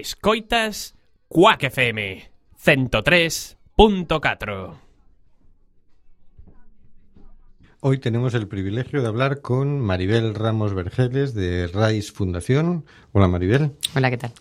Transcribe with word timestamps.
Escoitas 0.00 0.94
Cuac 1.28 1.64
FM 1.64 2.30
103.4 2.64 4.74
Hoy 7.80 7.98
tenemos 7.98 8.32
el 8.32 8.48
privilegio 8.48 9.02
de 9.02 9.08
hablar 9.08 9.42
con 9.42 9.80
Maribel 9.80 10.34
Ramos 10.34 10.72
Vergeles 10.72 11.34
de 11.34 11.66
RAIS 11.66 12.10
Fundación. 12.10 12.86
Hola 13.12 13.28
Maribel. 13.28 13.72
Hola, 13.94 14.08
¿qué 14.08 14.16
tal? 14.16 14.32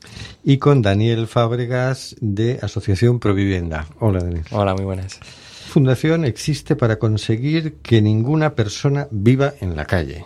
Y 0.46 0.58
con 0.58 0.82
Daniel 0.82 1.28
Fábregas 1.28 2.16
de 2.22 2.60
Asociación 2.62 3.20
Provivienda. 3.20 3.88
Hola 4.00 4.20
Daniel. 4.20 4.46
Hola, 4.52 4.74
muy 4.74 4.86
buenas. 4.86 5.20
Fundación 5.20 6.24
existe 6.24 6.78
para 6.78 6.98
conseguir 6.98 7.82
que 7.82 8.02
ninguna 8.02 8.56
persona 8.56 9.10
viva 9.12 9.52
en 9.60 9.76
la 9.76 9.84
calle. 9.84 10.24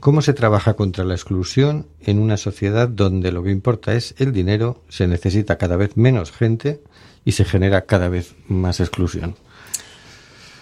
¿Cómo 0.00 0.22
se 0.22 0.34
trabaja 0.34 0.74
contra 0.74 1.04
la 1.04 1.14
exclusión 1.14 1.86
en 2.00 2.18
una 2.18 2.36
sociedad 2.36 2.88
donde 2.88 3.32
lo 3.32 3.42
que 3.42 3.50
importa 3.50 3.94
es 3.94 4.14
el 4.18 4.32
dinero, 4.32 4.82
se 4.88 5.06
necesita 5.06 5.58
cada 5.58 5.76
vez 5.76 5.96
menos 5.96 6.30
gente 6.32 6.82
y 7.24 7.32
se 7.32 7.44
genera 7.44 7.86
cada 7.86 8.08
vez 8.08 8.34
más 8.48 8.80
exclusión? 8.80 9.36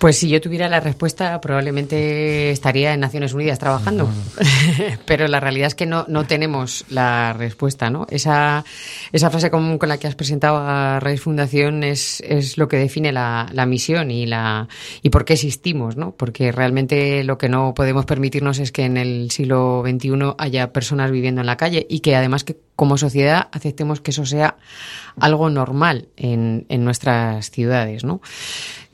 Pues 0.02 0.18
si 0.18 0.28
yo 0.28 0.40
tuviera 0.40 0.68
la 0.68 0.80
respuesta, 0.80 1.40
probablemente 1.40 2.50
estaría 2.50 2.92
en 2.92 2.98
Naciones 2.98 3.34
Unidas 3.34 3.60
trabajando. 3.60 4.08
Pero 5.06 5.28
la 5.28 5.38
realidad 5.38 5.68
es 5.68 5.76
que 5.76 5.86
no, 5.86 6.06
no 6.08 6.26
tenemos 6.26 6.84
la 6.88 7.32
respuesta, 7.34 7.88
¿no? 7.88 8.08
Esa, 8.10 8.64
esa 9.12 9.30
frase 9.30 9.48
común 9.52 9.78
con 9.78 9.88
la 9.88 9.98
que 9.98 10.08
has 10.08 10.16
presentado 10.16 10.56
a 10.56 10.98
Raíz 10.98 11.20
Fundación 11.20 11.84
es, 11.84 12.20
es 12.26 12.58
lo 12.58 12.66
que 12.66 12.78
define 12.78 13.12
la, 13.12 13.46
la 13.52 13.64
misión 13.64 14.10
y, 14.10 14.26
la, 14.26 14.66
y 15.02 15.10
por 15.10 15.24
qué 15.24 15.34
existimos, 15.34 15.96
¿no? 15.96 16.16
Porque 16.16 16.50
realmente 16.50 17.22
lo 17.22 17.38
que 17.38 17.48
no 17.48 17.72
podemos 17.72 18.04
permitirnos 18.04 18.58
es 18.58 18.72
que 18.72 18.86
en 18.86 18.96
el 18.96 19.30
siglo 19.30 19.84
XXI 19.86 20.34
haya 20.36 20.72
personas 20.72 21.12
viviendo 21.12 21.42
en 21.42 21.46
la 21.46 21.56
calle 21.56 21.86
y 21.88 22.00
que 22.00 22.16
además 22.16 22.42
que 22.42 22.56
como 22.82 22.98
sociedad 22.98 23.46
aceptemos 23.52 24.00
que 24.00 24.10
eso 24.10 24.26
sea 24.26 24.56
algo 25.20 25.48
normal 25.50 26.08
en, 26.16 26.66
en 26.68 26.84
nuestras 26.84 27.52
ciudades, 27.52 28.02
¿no? 28.02 28.20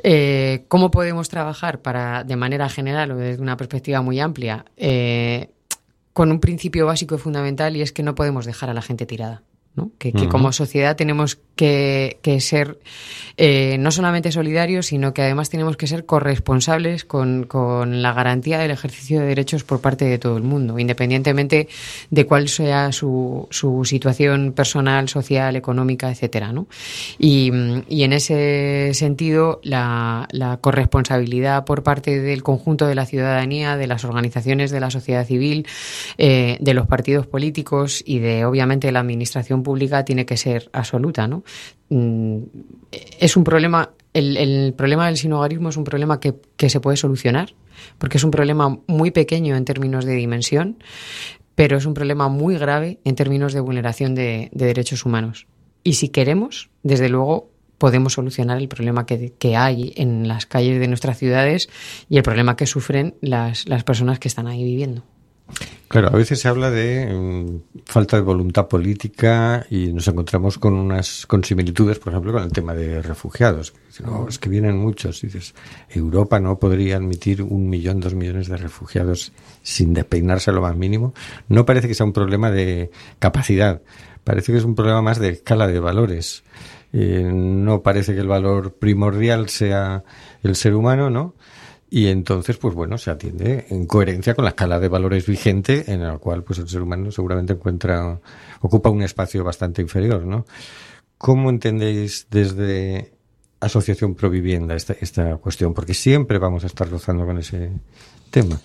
Eh, 0.02 0.66
¿Cómo 0.68 0.90
podemos 0.90 1.30
trabajar 1.30 1.80
para, 1.80 2.22
de 2.22 2.36
manera 2.36 2.68
general 2.68 3.12
o 3.12 3.16
desde 3.16 3.40
una 3.40 3.56
perspectiva 3.56 4.02
muy 4.02 4.20
amplia, 4.20 4.66
eh, 4.76 5.52
con 6.12 6.30
un 6.30 6.38
principio 6.38 6.84
básico 6.84 7.14
y 7.14 7.18
fundamental 7.18 7.76
y 7.76 7.80
es 7.80 7.92
que 7.92 8.02
no 8.02 8.14
podemos 8.14 8.44
dejar 8.44 8.68
a 8.68 8.74
la 8.74 8.82
gente 8.82 9.06
tirada? 9.06 9.42
¿No? 9.78 9.90
Que, 9.98 10.12
que 10.12 10.28
como 10.28 10.52
sociedad 10.52 10.96
tenemos 10.96 11.38
que, 11.56 12.18
que 12.22 12.40
ser 12.40 12.78
eh, 13.36 13.76
no 13.78 13.92
solamente 13.92 14.32
solidarios, 14.32 14.86
sino 14.86 15.14
que 15.14 15.22
además 15.22 15.48
tenemos 15.48 15.76
que 15.76 15.86
ser 15.86 16.06
corresponsables 16.06 17.04
con, 17.04 17.44
con, 17.44 18.02
la 18.02 18.12
garantía 18.12 18.58
del 18.58 18.72
ejercicio 18.72 19.20
de 19.20 19.26
derechos 19.26 19.62
por 19.62 19.80
parte 19.80 20.04
de 20.04 20.18
todo 20.18 20.36
el 20.36 20.42
mundo, 20.42 20.78
independientemente 20.78 21.68
de 22.10 22.26
cuál 22.26 22.48
sea 22.48 22.90
su, 22.90 23.46
su 23.50 23.84
situación 23.84 24.52
personal, 24.52 25.08
social, 25.08 25.54
económica, 25.54 26.10
etcétera, 26.10 26.52
¿no? 26.52 26.66
Y, 27.18 27.52
y 27.88 28.02
en 28.02 28.12
ese 28.12 28.90
sentido, 28.94 29.60
la, 29.62 30.26
la, 30.32 30.56
corresponsabilidad 30.56 31.64
por 31.64 31.84
parte 31.84 32.20
del 32.20 32.42
conjunto 32.42 32.86
de 32.88 32.96
la 32.96 33.06
ciudadanía, 33.06 33.76
de 33.76 33.86
las 33.86 34.04
organizaciones 34.04 34.72
de 34.72 34.80
la 34.80 34.90
sociedad 34.90 35.24
civil, 35.24 35.66
eh, 36.18 36.56
de 36.60 36.74
los 36.74 36.88
partidos 36.88 37.26
políticos 37.26 38.02
y 38.04 38.18
de, 38.18 38.44
obviamente, 38.44 38.90
la 38.90 39.00
administración 39.00 39.62
pública 39.62 39.67
tiene 40.04 40.26
que 40.26 40.36
ser 40.36 40.70
absoluta, 40.72 41.26
¿no? 41.26 41.44
Es 43.20 43.36
un 43.36 43.44
problema, 43.44 43.90
el, 44.14 44.74
problema 44.76 45.06
del 45.06 45.16
sinogarismo 45.16 45.68
es 45.68 45.76
un 45.76 45.84
problema 45.84 46.20
que, 46.20 46.34
se 46.68 46.80
puede 46.80 46.96
solucionar, 46.96 47.54
porque 47.98 48.18
es 48.18 48.24
un 48.24 48.30
problema 48.30 48.78
muy 48.86 49.10
pequeño 49.10 49.56
en 49.56 49.64
términos 49.64 50.04
de 50.04 50.14
dimensión, 50.14 50.82
pero 51.54 51.76
es 51.76 51.86
un 51.86 51.94
problema 51.94 52.28
muy 52.28 52.56
grave 52.56 53.00
en 53.04 53.14
términos 53.14 53.52
de 53.52 53.60
vulneración 53.60 54.14
de, 54.14 54.48
de 54.52 54.66
derechos 54.66 55.04
humanos. 55.04 55.46
Y 55.82 55.94
si 55.94 56.08
queremos, 56.08 56.70
desde 56.82 57.08
luego, 57.08 57.50
podemos 57.78 58.14
solucionar 58.14 58.58
el 58.58 58.68
problema 58.68 59.06
que, 59.06 59.56
hay 59.56 59.92
en 59.96 60.28
las 60.28 60.46
calles 60.46 60.80
de 60.80 60.88
nuestras 60.88 61.16
ciudades 61.16 61.70
y 62.10 62.16
el 62.16 62.22
problema 62.22 62.56
que 62.56 62.66
sufren 62.66 63.14
las 63.20 63.64
personas 63.86 64.18
que 64.18 64.28
están 64.28 64.48
ahí 64.48 64.64
viviendo. 64.64 65.04
Claro, 65.88 66.08
a 66.08 66.16
veces 66.16 66.38
se 66.40 66.48
habla 66.48 66.70
de 66.70 67.14
um, 67.14 67.62
falta 67.86 68.16
de 68.16 68.22
voluntad 68.22 68.68
política 68.68 69.64
y 69.70 69.90
nos 69.94 70.06
encontramos 70.06 70.58
con 70.58 70.74
unas 70.74 71.24
con 71.24 71.42
similitudes, 71.42 71.98
por 71.98 72.12
ejemplo, 72.12 72.30
con 72.34 72.42
el 72.42 72.52
tema 72.52 72.74
de 72.74 73.00
refugiados. 73.00 73.72
No, 74.04 74.28
es 74.28 74.38
que 74.38 74.50
vienen 74.50 74.76
muchos. 74.76 75.22
Dices, 75.22 75.54
Europa 75.88 76.40
no 76.40 76.58
podría 76.58 76.96
admitir 76.96 77.40
un 77.40 77.70
millón, 77.70 78.00
dos 78.00 78.14
millones 78.14 78.48
de 78.48 78.58
refugiados 78.58 79.32
sin 79.62 79.94
despeinarse 79.94 80.50
a 80.50 80.52
lo 80.52 80.60
más 80.60 80.76
mínimo. 80.76 81.14
No 81.48 81.64
parece 81.64 81.88
que 81.88 81.94
sea 81.94 82.04
un 82.04 82.12
problema 82.12 82.50
de 82.50 82.90
capacidad, 83.18 83.80
parece 84.24 84.52
que 84.52 84.58
es 84.58 84.64
un 84.64 84.74
problema 84.74 85.00
más 85.00 85.18
de 85.18 85.30
escala 85.30 85.66
de 85.66 85.80
valores. 85.80 86.44
Eh, 86.92 87.30
no 87.32 87.82
parece 87.82 88.14
que 88.14 88.20
el 88.20 88.28
valor 88.28 88.74
primordial 88.74 89.48
sea 89.48 90.04
el 90.42 90.54
ser 90.54 90.74
humano, 90.74 91.08
¿no? 91.08 91.34
Y 91.90 92.08
entonces, 92.08 92.58
pues 92.58 92.74
bueno, 92.74 92.98
se 92.98 93.10
atiende 93.10 93.66
en 93.70 93.86
coherencia 93.86 94.34
con 94.34 94.44
la 94.44 94.50
escala 94.50 94.78
de 94.78 94.88
valores 94.88 95.26
vigente 95.26 95.90
en 95.90 96.02
la 96.02 96.18
cual 96.18 96.44
pues 96.44 96.58
el 96.58 96.68
ser 96.68 96.82
humano 96.82 97.10
seguramente 97.10 97.54
encuentra, 97.54 98.20
ocupa 98.60 98.90
un 98.90 99.02
espacio 99.02 99.42
bastante 99.42 99.80
inferior, 99.80 100.24
¿no? 100.26 100.44
¿Cómo 101.16 101.48
entendéis 101.48 102.26
desde 102.30 103.12
Asociación 103.60 104.14
Provivienda 104.14 104.76
esta, 104.76 104.94
esta 105.00 105.36
cuestión? 105.36 105.72
Porque 105.72 105.94
siempre 105.94 106.38
vamos 106.38 106.62
a 106.64 106.66
estar 106.66 106.88
rozando 106.90 107.24
con 107.24 107.38
ese 107.38 107.70
tema. 108.30 108.60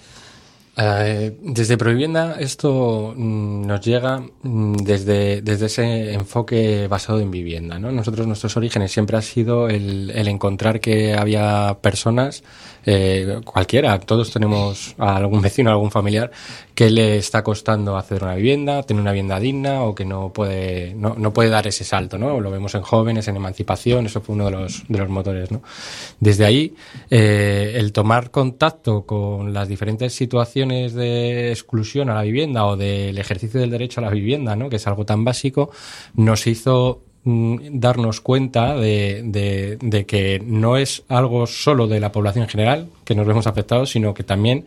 Eh, 0.75 1.37
desde 1.43 1.77
Provivienda 1.77 2.35
esto 2.39 3.13
mm, 3.15 3.67
nos 3.67 3.79
llega 3.81 4.23
mm, 4.41 4.77
desde, 4.77 5.41
desde 5.43 5.67
ese 5.67 6.13
enfoque 6.13 6.87
basado 6.87 7.19
en 7.19 7.29
vivienda. 7.31 7.77
¿no? 7.79 7.91
Nosotros, 7.91 8.25
nuestros 8.25 8.57
orígenes 8.57 8.91
siempre 8.91 9.15
ha 9.15 9.21
sido 9.21 9.69
el, 9.69 10.09
el 10.09 10.27
encontrar 10.27 10.79
que 10.79 11.13
había 11.13 11.77
personas 11.81 12.43
eh, 12.85 13.41
cualquiera, 13.45 13.99
todos 13.99 14.31
tenemos 14.31 14.95
a 14.97 15.15
algún 15.15 15.41
vecino, 15.41 15.69
a 15.69 15.73
algún 15.73 15.91
familiar 15.91 16.31
que 16.75 16.89
le 16.89 17.17
está 17.17 17.43
costando 17.43 17.97
hacer 17.97 18.23
una 18.23 18.35
vivienda, 18.35 18.83
tener 18.83 19.01
una 19.01 19.11
vivienda 19.11 19.39
digna 19.39 19.83
o 19.83 19.93
que 19.93 20.05
no 20.05 20.33
puede, 20.33 20.93
no, 20.95 21.15
no 21.15 21.31
puede 21.31 21.49
dar 21.49 21.67
ese 21.67 21.83
salto, 21.83 22.17
¿no? 22.17 22.39
Lo 22.39 22.51
vemos 22.51 22.73
en 22.75 22.81
jóvenes, 22.81 23.27
en 23.27 23.35
emancipación, 23.35 24.05
eso 24.07 24.21
fue 24.21 24.35
uno 24.35 24.45
de 24.45 24.51
los, 24.51 24.83
de 24.87 24.97
los 24.97 25.09
motores, 25.09 25.51
¿no? 25.51 25.61
Desde 26.19 26.45
ahí, 26.45 26.75
eh, 27.09 27.73
el 27.75 27.93
tomar 27.93 28.31
contacto 28.31 29.05
con 29.05 29.53
las 29.53 29.67
diferentes 29.67 30.13
situaciones 30.13 30.93
de 30.93 31.51
exclusión 31.51 32.09
a 32.09 32.15
la 32.15 32.23
vivienda 32.23 32.65
o 32.65 32.75
del 32.75 33.17
ejercicio 33.17 33.59
del 33.59 33.69
derecho 33.69 34.01
a 34.01 34.03
la 34.03 34.09
vivienda, 34.09 34.55
¿no? 34.55 34.69
Que 34.69 34.77
es 34.77 34.87
algo 34.87 35.05
tan 35.05 35.23
básico, 35.23 35.71
nos 36.15 36.47
hizo 36.47 37.01
darnos 37.25 38.19
cuenta 38.19 38.75
de, 38.75 39.21
de, 39.23 39.77
de, 39.81 40.05
que 40.05 40.41
no 40.45 40.75
es 40.77 41.03
algo 41.07 41.47
solo 41.47 41.87
de 41.87 42.01
la 42.01 42.11
población 42.11 42.43
en 42.43 42.49
general 42.49 42.89
que 43.05 43.15
nos 43.15 43.25
vemos 43.25 43.47
afectados, 43.47 43.91
sino 43.91 44.13
que 44.13 44.23
también 44.23 44.65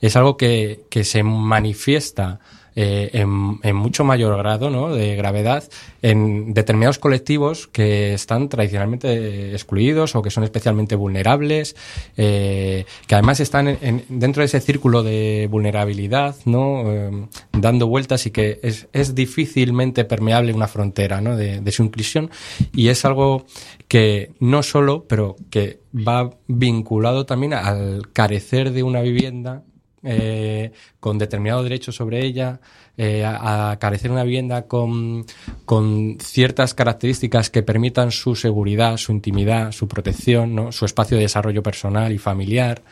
es 0.00 0.16
algo 0.16 0.36
que, 0.36 0.80
que 0.88 1.04
se 1.04 1.22
manifiesta 1.22 2.40
eh, 2.80 3.10
en, 3.12 3.58
en, 3.64 3.74
mucho 3.74 4.04
mayor 4.04 4.38
grado 4.38 4.70
¿no? 4.70 4.94
de 4.94 5.16
gravedad 5.16 5.64
en 6.00 6.54
determinados 6.54 7.00
colectivos 7.00 7.66
que 7.66 8.14
están 8.14 8.48
tradicionalmente 8.48 9.50
excluidos 9.50 10.14
o 10.14 10.22
que 10.22 10.30
son 10.30 10.44
especialmente 10.44 10.94
vulnerables, 10.94 11.74
eh, 12.16 12.84
que 13.08 13.14
además 13.16 13.40
están 13.40 13.66
en, 13.66 13.78
en, 13.82 14.04
dentro 14.08 14.42
de 14.42 14.46
ese 14.46 14.60
círculo 14.60 15.02
de 15.02 15.48
vulnerabilidad, 15.50 16.36
¿no? 16.44 16.84
Eh, 16.86 17.26
dando 17.50 17.88
vueltas 17.88 18.26
y 18.26 18.30
que 18.30 18.60
es, 18.62 18.86
es 18.92 19.12
difícilmente 19.12 20.04
permeable 20.04 20.54
una 20.54 20.68
frontera 20.68 21.20
¿no? 21.20 21.34
de, 21.34 21.60
de 21.60 21.72
su 21.72 21.82
inclusión 21.82 22.30
y 22.72 22.90
es 22.90 23.04
algo 23.04 23.44
que 23.88 24.30
no 24.38 24.62
solo, 24.62 25.04
pero 25.08 25.34
que 25.50 25.80
va 25.92 26.30
vinculado 26.46 27.26
también 27.26 27.54
al 27.54 28.12
carecer 28.12 28.70
de 28.70 28.84
una 28.84 29.00
vivienda 29.00 29.64
eh, 30.02 30.72
con 31.00 31.18
determinado 31.18 31.62
derecho 31.62 31.92
sobre 31.92 32.24
ella, 32.24 32.60
eh, 32.96 33.24
a, 33.24 33.70
a, 33.70 33.78
carecer 33.78 34.10
una 34.10 34.24
vivienda 34.24 34.62
con, 34.62 35.24
con, 35.64 36.18
ciertas 36.20 36.74
características 36.74 37.50
que 37.50 37.62
permitan 37.62 38.10
su 38.10 38.34
seguridad, 38.34 38.96
su 38.96 39.12
intimidad, 39.12 39.72
su 39.72 39.88
protección, 39.88 40.54
¿no? 40.54 40.72
su 40.72 40.84
espacio 40.84 41.16
de 41.16 41.24
desarrollo 41.24 41.62
personal 41.62 42.12
y 42.12 42.18
familiar, 42.18 42.82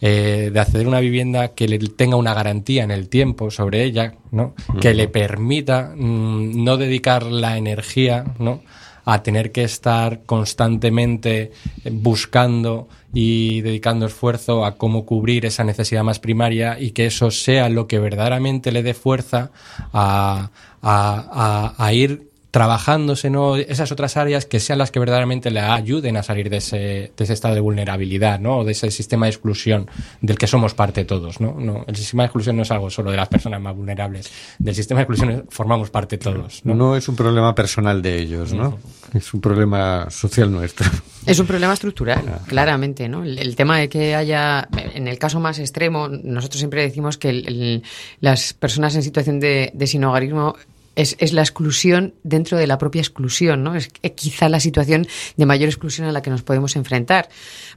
eh, 0.00 0.50
de 0.52 0.60
acceder 0.60 0.86
a 0.86 0.88
una 0.88 1.00
vivienda 1.00 1.48
que 1.48 1.68
le 1.68 1.78
tenga 1.78 2.16
una 2.16 2.34
garantía 2.34 2.82
en 2.84 2.90
el 2.90 3.08
tiempo 3.08 3.50
sobre 3.50 3.84
ella, 3.84 4.14
¿no? 4.32 4.54
Uh 4.68 4.74
-huh. 4.74 4.80
que 4.80 4.94
le 4.94 5.08
permita 5.08 5.92
mmm, 5.96 6.64
no 6.64 6.76
dedicar 6.76 7.24
la 7.24 7.56
energía, 7.56 8.24
¿no? 8.38 8.62
a 9.04 9.22
tener 9.22 9.50
que 9.50 9.64
estar 9.64 10.22
constantemente 10.24 11.52
buscando 11.90 12.88
y 13.12 13.60
dedicando 13.60 14.06
esfuerzo 14.06 14.64
a 14.64 14.76
cómo 14.76 15.04
cubrir 15.06 15.46
esa 15.46 15.64
necesidad 15.64 16.02
más 16.02 16.18
primaria 16.18 16.78
y 16.80 16.92
que 16.92 17.06
eso 17.06 17.30
sea 17.30 17.68
lo 17.68 17.86
que 17.86 17.98
verdaderamente 17.98 18.72
le 18.72 18.82
dé 18.82 18.94
fuerza 18.94 19.50
a, 19.92 20.50
a, 20.80 21.74
a, 21.78 21.84
a 21.84 21.92
ir 21.92 22.31
trabajándose 22.52 23.30
¿no? 23.30 23.56
esas 23.56 23.90
otras 23.92 24.18
áreas 24.18 24.44
que 24.44 24.60
sean 24.60 24.78
las 24.78 24.90
que 24.90 25.00
verdaderamente 25.00 25.50
le 25.50 25.60
ayuden 25.60 26.18
a 26.18 26.22
salir 26.22 26.50
de 26.50 26.58
ese, 26.58 26.76
de 27.16 27.24
ese 27.24 27.32
estado 27.32 27.54
de 27.54 27.60
vulnerabilidad, 27.60 28.38
¿no? 28.38 28.58
O 28.58 28.64
de 28.64 28.72
ese 28.72 28.90
sistema 28.90 29.24
de 29.24 29.30
exclusión 29.30 29.90
del 30.20 30.36
que 30.36 30.46
somos 30.46 30.74
parte 30.74 31.06
todos, 31.06 31.40
¿no? 31.40 31.56
no 31.58 31.84
el 31.88 31.96
sistema 31.96 32.24
de 32.24 32.26
exclusión 32.26 32.56
no 32.56 32.62
es 32.62 32.70
algo 32.70 32.90
solo 32.90 33.10
de 33.10 33.16
las 33.16 33.28
personas 33.28 33.58
más 33.60 33.74
vulnerables. 33.74 34.30
Del 34.58 34.74
sistema 34.74 34.98
de 34.98 35.04
exclusión 35.04 35.46
formamos 35.48 35.88
parte 35.88 36.18
todos. 36.18 36.60
No, 36.64 36.74
no 36.74 36.94
es 36.94 37.08
un 37.08 37.16
problema 37.16 37.54
personal 37.54 38.02
de 38.02 38.18
ellos, 38.18 38.52
¿no? 38.52 38.78
Es 39.14 39.32
un 39.32 39.40
problema 39.40 40.10
social 40.10 40.52
nuestro. 40.52 40.86
Es 41.24 41.38
un 41.38 41.46
problema 41.46 41.72
estructural, 41.72 42.24
ah. 42.28 42.40
claramente, 42.46 43.08
¿no? 43.08 43.24
El, 43.24 43.56
tema 43.56 43.78
de 43.78 43.88
que 43.88 44.14
haya, 44.14 44.68
en 44.94 45.06
el 45.06 45.18
caso 45.18 45.40
más 45.40 45.58
extremo, 45.58 46.08
nosotros 46.08 46.58
siempre 46.58 46.82
decimos 46.82 47.16
que 47.16 47.80
las 48.20 48.52
personas 48.52 48.94
en 48.96 49.02
situación 49.02 49.38
de, 49.38 49.70
de 49.72 49.86
sinogarismo 49.86 50.56
es, 50.96 51.16
es, 51.18 51.32
la 51.32 51.42
exclusión 51.42 52.14
dentro 52.22 52.58
de 52.58 52.66
la 52.66 52.78
propia 52.78 53.00
exclusión, 53.00 53.62
¿no? 53.62 53.74
Es 53.74 53.88
quizá 54.14 54.48
la 54.48 54.60
situación 54.60 55.06
de 55.36 55.46
mayor 55.46 55.68
exclusión 55.68 56.06
a 56.06 56.12
la 56.12 56.22
que 56.22 56.30
nos 56.30 56.42
podemos 56.42 56.76
enfrentar, 56.76 57.28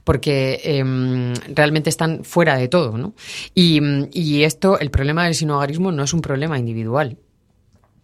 porque 0.04 0.60
em, 0.64 1.34
realmente 1.54 1.90
están 1.90 2.24
fuera 2.24 2.56
de 2.56 2.68
todo, 2.68 2.98
¿no? 2.98 3.14
Y, 3.54 3.80
y, 4.12 4.42
esto, 4.44 4.78
el 4.78 4.90
problema 4.90 5.24
del 5.24 5.34
sinogarismo 5.34 5.92
no 5.92 6.02
es 6.02 6.12
un 6.12 6.20
problema 6.20 6.58
individual. 6.58 7.18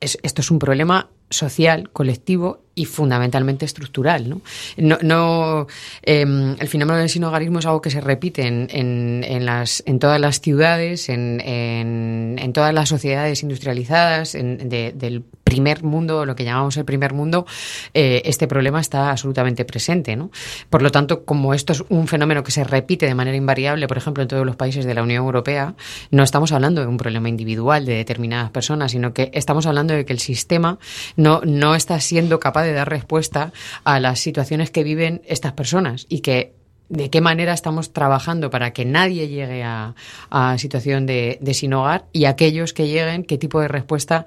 Es, 0.00 0.18
esto 0.22 0.40
es 0.40 0.50
un 0.50 0.58
problema 0.58 1.10
social, 1.32 1.90
colectivo 1.90 2.60
y 2.74 2.86
fundamentalmente 2.86 3.64
estructural. 3.64 4.28
¿no? 4.28 5.66
em, 6.02 6.56
el 6.58 6.68
fenómeno 6.68 6.98
del 6.98 7.08
sinogarismo 7.08 7.58
es 7.58 7.66
algo 7.66 7.82
que 7.82 7.90
se 7.90 8.00
repite 8.00 8.46
en, 8.46 8.68
en, 8.70 9.98
todas 9.98 10.20
las 10.20 10.40
ciudades, 10.40 11.08
en, 11.08 11.40
en, 11.40 12.52
todas 12.52 12.72
las 12.72 12.88
sociedades 12.88 13.42
industrializadas 13.42 14.32
del 14.32 15.24
primer 15.44 15.82
mundo, 15.82 16.24
lo 16.24 16.34
que 16.34 16.44
llamamos 16.44 16.76
el 16.78 16.86
primer 16.86 17.12
mundo, 17.12 17.46
eh, 17.92 18.22
este 18.24 18.46
problema 18.46 18.80
está 18.80 19.10
absolutamente 19.10 19.66
presente. 19.66 20.16
¿no? 20.16 20.30
Por 20.70 20.80
lo 20.80 20.90
tanto, 20.90 21.24
como 21.24 21.52
esto 21.52 21.74
es 21.74 21.84
un 21.90 22.08
fenómeno 22.08 22.42
que 22.42 22.52
se 22.52 22.64
repite 22.64 23.04
de 23.06 23.14
manera 23.14 23.36
invariable, 23.36 23.86
por 23.86 23.98
ejemplo, 23.98 24.22
en 24.22 24.28
todos 24.28 24.46
los 24.46 24.56
países 24.56 24.86
de 24.86 24.94
la 24.94 25.02
Unión 25.02 25.24
Europea, 25.24 25.74
no 26.10 26.22
estamos 26.22 26.52
hablando 26.52 26.80
de 26.80 26.86
un 26.86 26.96
problema 26.96 27.28
individual 27.28 27.84
de 27.84 27.96
determinadas 27.96 28.50
personas, 28.50 28.92
sino 28.92 29.12
que 29.12 29.30
estamos 29.34 29.66
hablando 29.66 29.92
de 29.92 30.06
que 30.06 30.14
el 30.14 30.20
sistema 30.20 30.78
no, 31.22 31.74
está 31.74 32.00
siendo 32.00 32.40
capaz 32.40 32.64
de 32.64 32.72
dar 32.72 32.88
respuesta 32.88 33.52
a 33.84 34.00
las 34.00 34.20
situaciones 34.20 34.70
que 34.70 34.82
viven 34.82 35.22
estas 35.26 35.52
personas 35.52 36.06
y 36.08 36.20
que 36.20 36.54
de 36.88 37.08
qué 37.08 37.20
manera 37.20 37.54
estamos 37.54 37.92
trabajando 37.92 38.50
para 38.50 38.72
que 38.72 38.84
nadie 38.84 39.28
llegue 39.28 39.62
a, 39.62 39.94
a 40.30 40.58
situación 40.58 41.06
de, 41.06 41.38
de 41.40 41.54
sin 41.54 41.72
hogar 41.72 42.06
y 42.12 42.26
aquellos 42.26 42.72
que 42.74 42.88
lleguen, 42.88 43.24
qué 43.24 43.38
tipo 43.38 43.60
de 43.60 43.68
respuesta 43.68 44.26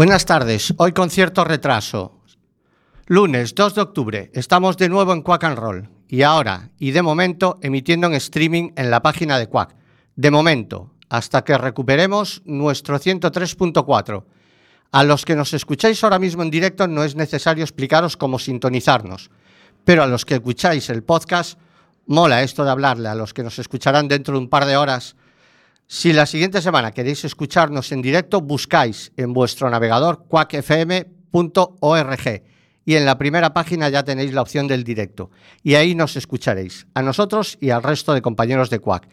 Buenas 0.00 0.24
tardes. 0.24 0.72
Hoy 0.78 0.92
con 0.92 1.10
cierto 1.10 1.44
retraso. 1.44 2.22
Lunes 3.06 3.54
2 3.54 3.74
de 3.74 3.80
octubre. 3.82 4.30
Estamos 4.32 4.78
de 4.78 4.88
nuevo 4.88 5.12
en 5.12 5.20
Quack 5.20 5.44
and 5.44 5.58
Roll. 5.58 5.90
Y 6.08 6.22
ahora, 6.22 6.70
y 6.78 6.92
de 6.92 7.02
momento, 7.02 7.58
emitiendo 7.60 8.06
en 8.06 8.14
streaming 8.14 8.70
en 8.76 8.90
la 8.90 9.02
página 9.02 9.38
de 9.38 9.48
Quack. 9.48 9.76
De 10.20 10.30
momento, 10.30 10.92
hasta 11.08 11.42
que 11.44 11.56
recuperemos 11.56 12.42
nuestro 12.44 12.98
103.4. 13.00 14.24
A 14.92 15.02
los 15.02 15.24
que 15.24 15.34
nos 15.34 15.54
escucháis 15.54 16.04
ahora 16.04 16.18
mismo 16.18 16.42
en 16.42 16.50
directo 16.50 16.86
no 16.86 17.04
es 17.04 17.16
necesario 17.16 17.64
explicaros 17.64 18.18
cómo 18.18 18.38
sintonizarnos, 18.38 19.30
pero 19.82 20.02
a 20.02 20.06
los 20.06 20.26
que 20.26 20.34
escucháis 20.34 20.90
el 20.90 21.04
podcast, 21.04 21.58
mola 22.04 22.42
esto 22.42 22.64
de 22.64 22.70
hablarle 22.70 23.08
a 23.08 23.14
los 23.14 23.32
que 23.32 23.42
nos 23.42 23.58
escucharán 23.58 24.08
dentro 24.08 24.34
de 24.34 24.40
un 24.40 24.50
par 24.50 24.66
de 24.66 24.76
horas. 24.76 25.16
Si 25.86 26.12
la 26.12 26.26
siguiente 26.26 26.60
semana 26.60 26.92
queréis 26.92 27.24
escucharnos 27.24 27.90
en 27.90 28.02
directo, 28.02 28.42
buscáis 28.42 29.12
en 29.16 29.32
vuestro 29.32 29.70
navegador 29.70 30.26
quackfm.org 30.28 31.02
y 32.84 32.94
en 32.94 33.06
la 33.06 33.16
primera 33.16 33.54
página 33.54 33.88
ya 33.88 34.02
tenéis 34.02 34.34
la 34.34 34.42
opción 34.42 34.66
del 34.66 34.84
directo 34.84 35.30
y 35.62 35.76
ahí 35.76 35.94
nos 35.94 36.14
escucharéis, 36.16 36.86
a 36.92 37.00
nosotros 37.00 37.56
y 37.58 37.70
al 37.70 37.82
resto 37.82 38.12
de 38.12 38.20
compañeros 38.20 38.68
de 38.68 38.80
Quack. 38.80 39.08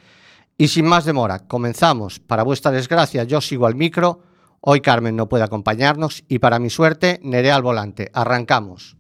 Y 0.60 0.70
sin 0.70 0.88
más 0.88 1.06
demora, 1.06 1.48
comenzamos. 1.48 2.20
Para 2.20 2.42
vuestra 2.42 2.72
desgracia, 2.72 3.24
yo 3.24 3.42
sigo 3.42 3.68
al 3.68 3.76
micro. 3.76 4.22
Hoy 4.60 4.82
Carmen 4.82 5.16
no 5.16 5.30
puede 5.30 5.44
acompañarnos 5.44 6.24
y 6.28 6.40
para 6.40 6.58
mi 6.58 6.72
suerte, 6.72 7.20
Nerea 7.22 7.56
al 7.56 7.62
volante. 7.62 8.10
Arrancamos. 8.12 8.97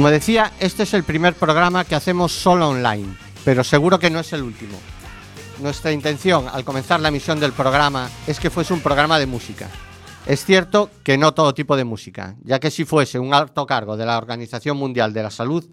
Como 0.00 0.10
decía, 0.10 0.52
este 0.60 0.84
es 0.84 0.94
el 0.94 1.04
primer 1.04 1.34
programa 1.34 1.84
que 1.84 1.94
hacemos 1.94 2.32
solo 2.32 2.70
online, 2.70 3.14
pero 3.44 3.62
seguro 3.62 3.98
que 3.98 4.08
no 4.08 4.20
es 4.20 4.32
el 4.32 4.42
último. 4.42 4.78
Nuestra 5.60 5.92
intención 5.92 6.46
al 6.50 6.64
comenzar 6.64 7.00
la 7.00 7.08
emisión 7.08 7.38
del 7.38 7.52
programa 7.52 8.08
es 8.26 8.40
que 8.40 8.48
fuese 8.48 8.72
un 8.72 8.80
programa 8.80 9.18
de 9.18 9.26
música. 9.26 9.68
Es 10.24 10.42
cierto 10.42 10.88
que 11.04 11.18
no 11.18 11.34
todo 11.34 11.52
tipo 11.52 11.76
de 11.76 11.84
música, 11.84 12.34
ya 12.42 12.58
que 12.58 12.70
si 12.70 12.86
fuese 12.86 13.18
un 13.18 13.34
alto 13.34 13.66
cargo 13.66 13.98
de 13.98 14.06
la 14.06 14.16
Organización 14.16 14.78
Mundial 14.78 15.12
de 15.12 15.22
la 15.22 15.30
Salud, 15.30 15.68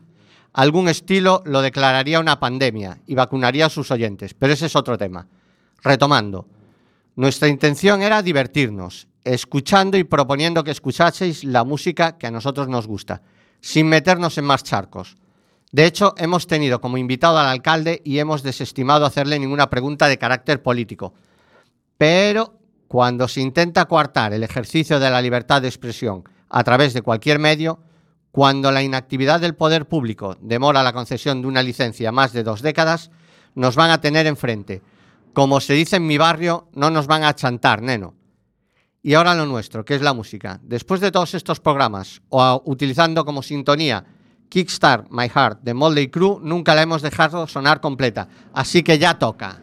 algún 0.51 0.89
estilo 0.89 1.41
lo 1.45 1.61
declararía 1.61 2.19
una 2.19 2.37
pandemia 2.37 2.99
y 3.07 3.15
vacunaría 3.15 3.67
a 3.67 3.69
sus 3.69 3.91
oyentes, 3.91 4.33
pero 4.33 4.51
ese 4.51 4.65
es 4.65 4.75
otro 4.75 4.97
tema. 4.97 5.25
Retomando, 5.81 6.49
nuestra 7.15 7.47
intención 7.47 8.01
era 8.01 8.21
divertirnos, 8.21 9.07
escuchando 9.23 9.97
y 9.97 10.03
proponiendo 10.03 10.65
que 10.65 10.71
escuchaseis 10.71 11.45
la 11.45 11.63
música 11.63 12.17
que 12.17 12.27
a 12.27 12.31
nosotros 12.31 12.67
nos 12.67 12.87
gusta 12.87 13.21
sin 13.61 13.87
meternos 13.87 14.37
en 14.37 14.45
más 14.45 14.63
charcos. 14.63 15.17
De 15.71 15.85
hecho, 15.85 16.15
hemos 16.17 16.47
tenido 16.47 16.79
como 16.79 16.97
invitado 16.97 17.37
al 17.37 17.47
alcalde 17.47 18.01
y 18.05 18.19
hemos 18.19 18.41
desestimado 18.41 19.05
hacerle 19.05 19.37
ninguna 19.37 19.69
pregunta 19.69 20.07
de 20.07 20.17
carácter 20.17 20.63
político. 20.63 21.13
Pero 21.97 22.57
cuando 22.87 23.27
se 23.27 23.41
intenta 23.41 23.85
coartar 23.85 24.33
el 24.33 24.43
ejercicio 24.43 24.99
de 24.99 25.09
la 25.09 25.21
libertad 25.21 25.61
de 25.61 25.67
expresión 25.67 26.23
a 26.49 26.63
través 26.63 26.93
de 26.93 27.01
cualquier 27.01 27.39
medio, 27.39 27.79
cuando 28.31 28.71
la 28.71 28.83
inactividad 28.83 29.41
del 29.41 29.55
poder 29.55 29.87
público 29.87 30.37
demora 30.41 30.83
la 30.83 30.93
concesión 30.93 31.41
de 31.41 31.47
una 31.47 31.63
licencia 31.63 32.11
más 32.11 32.33
de 32.33 32.43
dos 32.43 32.61
décadas, 32.61 33.11
nos 33.55 33.75
van 33.75 33.89
a 33.89 33.99
tener 33.99 34.27
enfrente. 34.27 34.81
Como 35.33 35.59
se 35.59 35.73
dice 35.73 35.97
en 35.97 36.07
mi 36.07 36.17
barrio, 36.17 36.67
no 36.73 36.89
nos 36.89 37.07
van 37.07 37.23
a 37.23 37.35
chantar, 37.35 37.81
neno. 37.81 38.13
Y 39.07 39.13
ahora 39.13 39.33
lo 39.33 39.45
nuestro, 39.45 39.85
que 39.85 39.95
es 39.95 40.01
la 40.01 40.13
música. 40.13 40.59
Después 40.61 40.99
de 40.99 41.11
todos 41.11 41.33
estos 41.33 41.61
programas, 41.61 42.21
o 42.27 42.61
utilizando 42.65 43.23
como 43.23 43.41
sintonía 43.41 44.03
Kickstart 44.49 45.09
My 45.11 45.29
Heart 45.29 45.61
de 45.61 45.73
Moldy 45.73 46.09
Crew, 46.09 46.41
nunca 46.43 46.75
la 46.75 46.81
hemos 46.81 47.01
dejado 47.01 47.47
sonar 47.47 47.79
completa. 47.79 48.27
Así 48.53 48.83
que 48.83 48.99
ya 48.99 49.17
toca. 49.17 49.61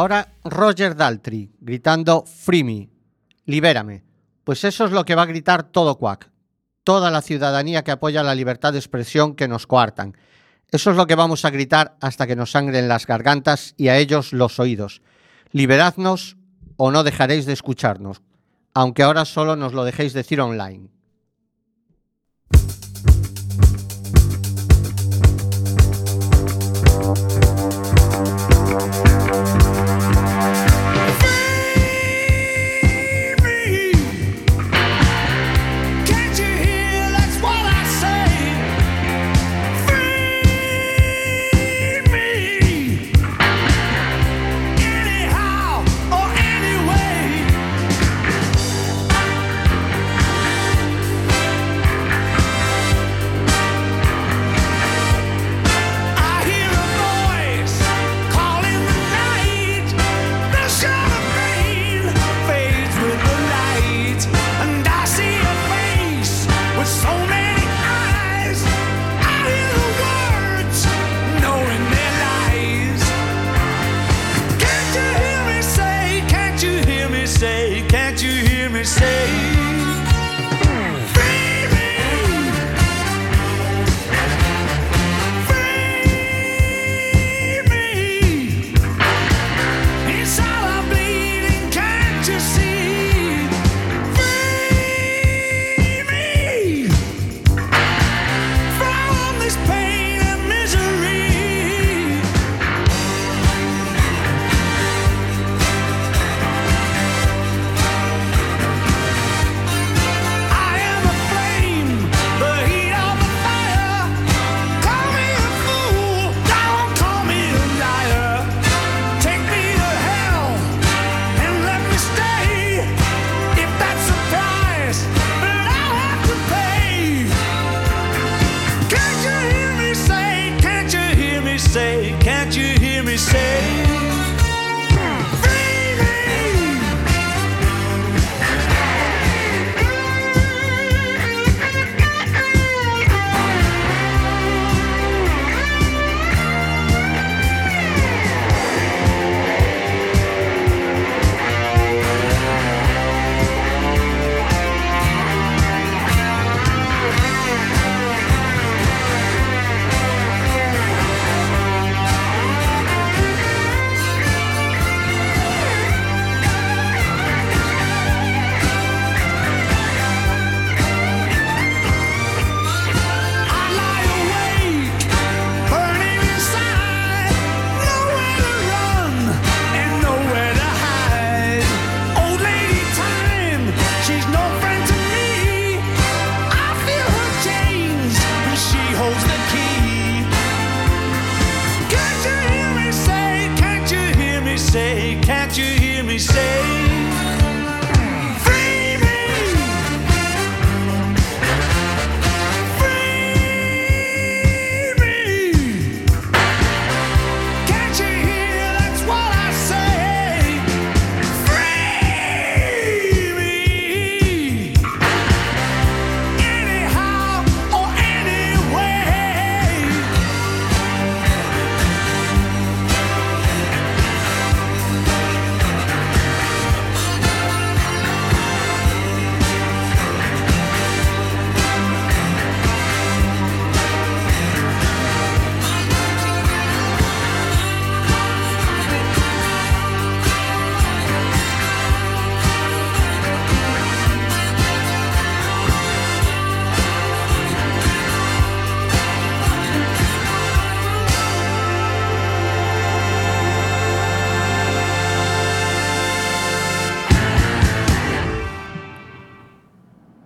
Ahora 0.00 0.32
Roger 0.44 0.96
Daltrey 0.96 1.50
gritando 1.60 2.24
Free 2.24 2.64
me, 2.64 2.88
libérame. 3.44 4.02
Pues 4.44 4.64
eso 4.64 4.86
es 4.86 4.92
lo 4.92 5.04
que 5.04 5.14
va 5.14 5.24
a 5.24 5.26
gritar 5.26 5.62
todo 5.62 5.98
Quack, 5.98 6.30
toda 6.84 7.10
la 7.10 7.20
ciudadanía 7.20 7.84
que 7.84 7.90
apoya 7.90 8.22
la 8.22 8.34
libertad 8.34 8.72
de 8.72 8.78
expresión 8.78 9.34
que 9.34 9.46
nos 9.46 9.66
coartan. 9.66 10.16
Eso 10.70 10.92
es 10.92 10.96
lo 10.96 11.06
que 11.06 11.16
vamos 11.16 11.44
a 11.44 11.50
gritar 11.50 11.98
hasta 12.00 12.26
que 12.26 12.34
nos 12.34 12.52
sangren 12.52 12.88
las 12.88 13.06
gargantas 13.06 13.74
y 13.76 13.88
a 13.88 13.98
ellos 13.98 14.32
los 14.32 14.58
oídos. 14.58 15.02
Liberadnos 15.52 16.38
o 16.78 16.90
no 16.90 17.04
dejaréis 17.04 17.44
de 17.44 17.52
escucharnos, 17.52 18.22
aunque 18.72 19.02
ahora 19.02 19.26
solo 19.26 19.54
nos 19.54 19.74
lo 19.74 19.84
dejéis 19.84 20.14
decir 20.14 20.40
online. 20.40 20.88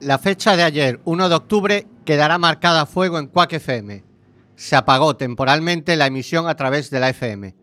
La 0.04 0.18
fecha 0.18 0.54
de 0.54 0.62
ayer, 0.62 1.00
1 1.06 1.30
de 1.30 1.34
octubre, 1.34 1.86
quedará 2.04 2.36
marcada 2.36 2.82
a 2.82 2.86
fuego 2.86 3.18
en 3.18 3.26
Quack 3.26 3.54
FM. 3.54 4.04
Se 4.54 4.76
apagó 4.76 5.16
temporalmente 5.16 5.96
la 5.96 6.08
emisión 6.08 6.46
a 6.46 6.56
través 6.56 6.90
de 6.90 7.00
la 7.00 7.08
FM. 7.08 7.54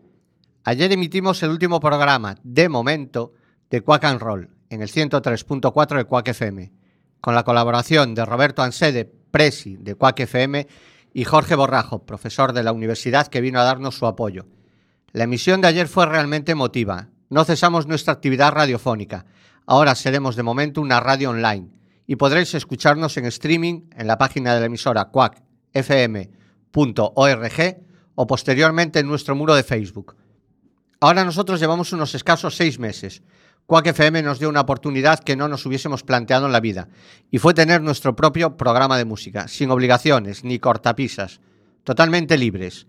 Ayer 0.64 0.90
emitimos 0.90 1.40
el 1.44 1.50
último 1.50 1.78
programa, 1.78 2.34
de 2.42 2.68
momento, 2.68 3.32
de 3.70 3.80
Quack 3.80 4.02
and 4.06 4.20
Roll, 4.20 4.50
en 4.70 4.82
el 4.82 4.90
103.4 4.90 5.98
de 5.98 6.04
Quack 6.04 6.28
FM, 6.30 6.72
con 7.20 7.36
la 7.36 7.44
colaboración 7.44 8.12
de 8.16 8.24
Roberto 8.24 8.64
Ansede, 8.64 9.04
presi 9.30 9.76
de 9.76 9.94
Quack 9.94 10.18
FM, 10.18 10.66
y 11.14 11.22
Jorge 11.22 11.54
Borrajo, 11.54 12.04
profesor 12.04 12.52
de 12.52 12.64
la 12.64 12.72
universidad 12.72 13.28
que 13.28 13.40
vino 13.40 13.60
a 13.60 13.64
darnos 13.64 13.94
su 13.94 14.06
apoyo. 14.06 14.46
La 15.12 15.24
emisión 15.24 15.60
de 15.60 15.68
ayer 15.68 15.86
fue 15.86 16.06
realmente 16.06 16.50
emotiva. 16.50 17.06
No 17.30 17.44
cesamos 17.44 17.86
nuestra 17.86 18.14
actividad 18.14 18.50
radiofónica. 18.50 19.26
Ahora 19.64 19.94
seremos 19.94 20.34
de 20.34 20.42
momento 20.42 20.80
una 20.80 20.98
radio 20.98 21.30
online 21.30 21.81
y 22.06 22.16
podréis 22.16 22.54
escucharnos 22.54 23.16
en 23.16 23.26
streaming 23.26 23.82
en 23.96 24.06
la 24.06 24.18
página 24.18 24.54
de 24.54 24.60
la 24.60 24.66
emisora 24.66 25.10
quackfm.org 25.10 26.32
o 28.14 28.26
posteriormente 28.26 28.98
en 29.00 29.08
nuestro 29.08 29.34
muro 29.34 29.54
de 29.54 29.62
Facebook. 29.62 30.16
Ahora 31.00 31.24
nosotros 31.24 31.58
llevamos 31.58 31.92
unos 31.92 32.14
escasos 32.14 32.54
seis 32.54 32.78
meses. 32.78 33.22
Quack 33.66 33.88
FM 33.88 34.22
nos 34.22 34.38
dio 34.38 34.48
una 34.48 34.60
oportunidad 34.60 35.20
que 35.20 35.36
no 35.36 35.48
nos 35.48 35.64
hubiésemos 35.66 36.02
planteado 36.02 36.46
en 36.46 36.52
la 36.52 36.60
vida, 36.60 36.88
y 37.30 37.38
fue 37.38 37.54
tener 37.54 37.80
nuestro 37.80 38.14
propio 38.14 38.56
programa 38.56 38.98
de 38.98 39.04
música, 39.04 39.48
sin 39.48 39.70
obligaciones 39.70 40.44
ni 40.44 40.58
cortapisas, 40.58 41.40
totalmente 41.84 42.36
libres. 42.36 42.86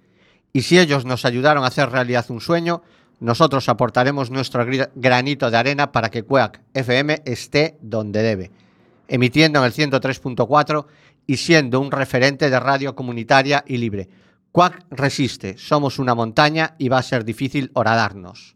Y 0.52 0.64
si 0.64 0.78
ellos 0.78 1.06
nos 1.06 1.26
ayudaron 1.26 1.64
a 1.64 1.68
hacer 1.68 1.90
realidad 1.90 2.26
un 2.30 2.42
sueño, 2.42 2.84
nosotros 3.20 3.70
aportaremos 3.70 4.30
nuestro 4.30 4.66
granito 4.96 5.50
de 5.50 5.58
arena 5.58 5.92
para 5.92 6.10
que 6.10 6.24
Quack 6.24 6.62
FM 6.74 7.22
esté 7.26 7.78
donde 7.82 8.22
debe, 8.22 8.52
emitiendo 9.14 9.60
en 9.60 9.66
el 9.66 9.74
103.4 9.74 10.88
y 11.28 11.38
siendo 11.38 11.80
un 11.80 11.92
referente 11.92 12.50
de 12.50 12.60
radio 12.60 12.96
comunitaria 12.96 13.64
y 13.68 13.78
libre. 13.78 14.10
Quack 14.52 14.88
resiste, 14.90 15.56
somos 15.60 16.00
una 16.00 16.16
montaña 16.16 16.74
y 16.80 16.90
va 16.90 16.98
a 16.98 17.04
ser 17.04 17.24
difícil 17.24 17.70
horadarnos. 17.76 18.56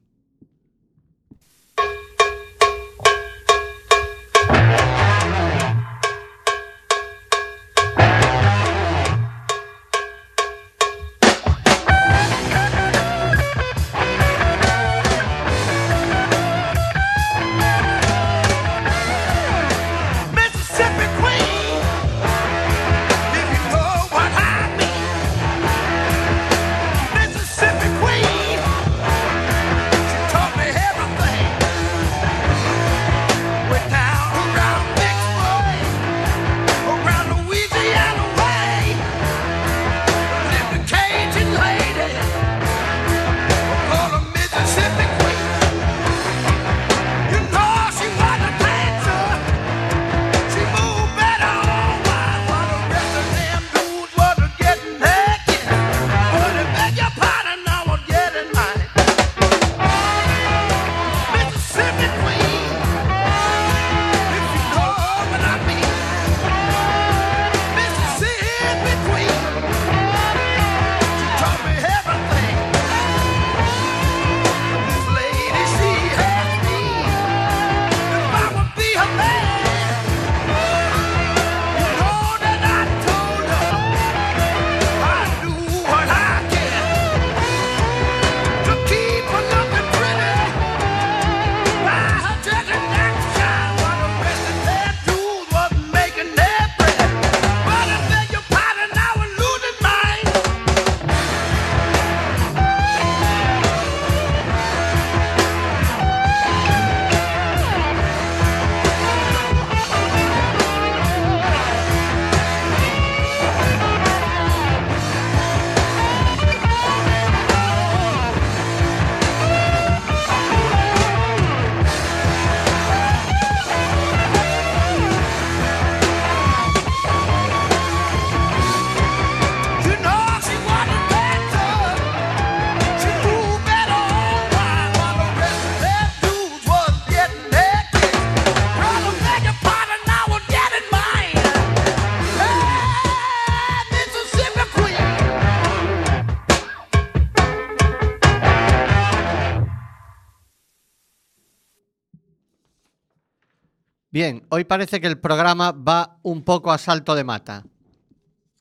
Bien, 154.17 154.41
hoy 154.49 154.63
parece 154.63 154.99
que 154.99 155.05
el 155.05 155.19
programa 155.19 155.71
va 155.71 156.17
un 156.23 156.41
poco 156.41 156.71
a 156.71 156.79
salto 156.79 157.13
de 157.13 157.23
mata. 157.23 157.63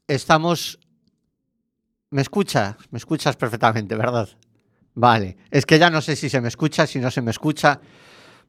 Estamos... 0.07 0.79
¿Me 2.11 2.21
escuchas? 2.21 2.77
Me 2.91 2.99
escuchas 2.99 3.37
perfectamente, 3.37 3.95
¿verdad? 3.95 4.29
Vale, 4.93 5.39
es 5.51 5.65
que 5.65 5.79
ya 5.79 5.89
no 5.89 6.03
sé 6.03 6.15
si 6.15 6.29
se 6.29 6.43
me 6.43 6.49
escucha, 6.49 6.87
si 6.87 6.99
no 6.99 7.11
se 7.11 7.23
me 7.23 7.31
escucha. 7.31 7.81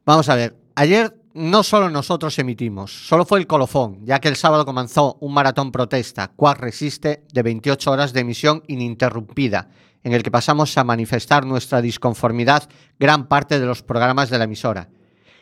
Vamos 0.06 0.28
a 0.28 0.36
ver, 0.36 0.58
ayer 0.76 1.18
no 1.34 1.64
solo 1.64 1.90
nosotros 1.90 2.38
emitimos, 2.40 2.92
solo 3.08 3.24
fue 3.24 3.40
el 3.40 3.48
colofón, 3.48 4.06
ya 4.06 4.20
que 4.20 4.28
el 4.28 4.36
sábado 4.36 4.66
comenzó 4.66 5.18
un 5.22 5.34
maratón 5.34 5.72
protesta, 5.72 6.34
cual 6.36 6.58
resiste, 6.58 7.24
de 7.32 7.42
28 7.42 7.90
horas 7.90 8.12
de 8.12 8.20
emisión 8.20 8.64
ininterrumpida, 8.68 9.70
en 10.04 10.12
el 10.12 10.24
que 10.24 10.32
pasamos 10.32 10.78
a 10.78 10.84
manifestar 10.84 11.46
nuestra 11.46 11.82
disconformidad 11.82 12.68
gran 13.00 13.30
parte 13.30 13.62
de 13.62 13.66
los 13.66 13.82
programas 13.82 14.30
de 14.30 14.40
la 14.40 14.44
emisora 14.44 14.90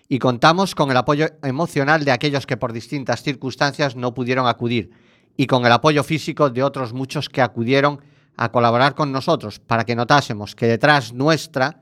y 0.08 0.20
contamos 0.20 0.76
con 0.76 0.92
el 0.92 0.98
apoyo 0.98 1.28
emocional 1.44 2.06
de 2.06 2.12
aquellos 2.12 2.46
que 2.46 2.58
por 2.58 2.74
distintas 2.74 3.24
circunstancias 3.24 3.96
no 3.96 4.14
pudieron 4.14 4.48
acudir 4.48 4.92
y 5.38 5.48
con 5.48 5.66
el 5.66 5.72
apoyo 5.72 6.04
físico 6.04 6.50
de 6.50 6.64
otros 6.64 6.94
muchos 6.94 7.30
que 7.30 7.42
acudieron 7.42 8.00
a 8.38 8.52
colaborar 8.52 8.96
con 8.96 9.12
nosotros 9.12 9.60
para 9.60 9.86
que 9.86 9.96
notásemos 9.96 10.56
que 10.56 10.68
detrás 10.68 11.14
nuestra 11.14 11.82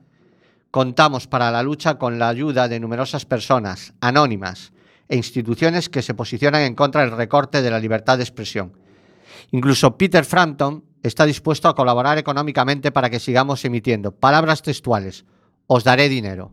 contamos 0.70 1.26
para 1.26 1.50
la 1.50 1.62
lucha 1.62 1.98
con 1.98 2.18
la 2.18 2.28
ayuda 2.28 2.68
de 2.68 2.80
numerosas 2.80 3.26
personas 3.26 3.94
anónimas 4.00 4.72
e 5.08 5.16
instituciones 5.16 5.88
que 5.88 6.02
se 6.02 6.14
posicionan 6.14 6.62
en 6.62 6.74
contra 6.74 7.02
del 7.02 7.16
recorte 7.16 7.62
de 7.62 7.70
la 7.70 7.78
libertad 7.78 8.16
de 8.16 8.24
expresión. 8.24 8.72
Incluso 9.50 9.96
Peter 9.96 10.24
Frampton 10.24 10.84
está 11.02 11.26
dispuesto 11.26 11.68
a 11.68 11.74
colaborar 11.74 12.18
económicamente 12.18 12.90
para 12.90 13.10
que 13.10 13.20
sigamos 13.20 13.64
emitiendo 13.64 14.12
palabras 14.12 14.62
textuales. 14.62 15.24
Os 15.66 15.84
daré 15.84 16.08
dinero. 16.08 16.52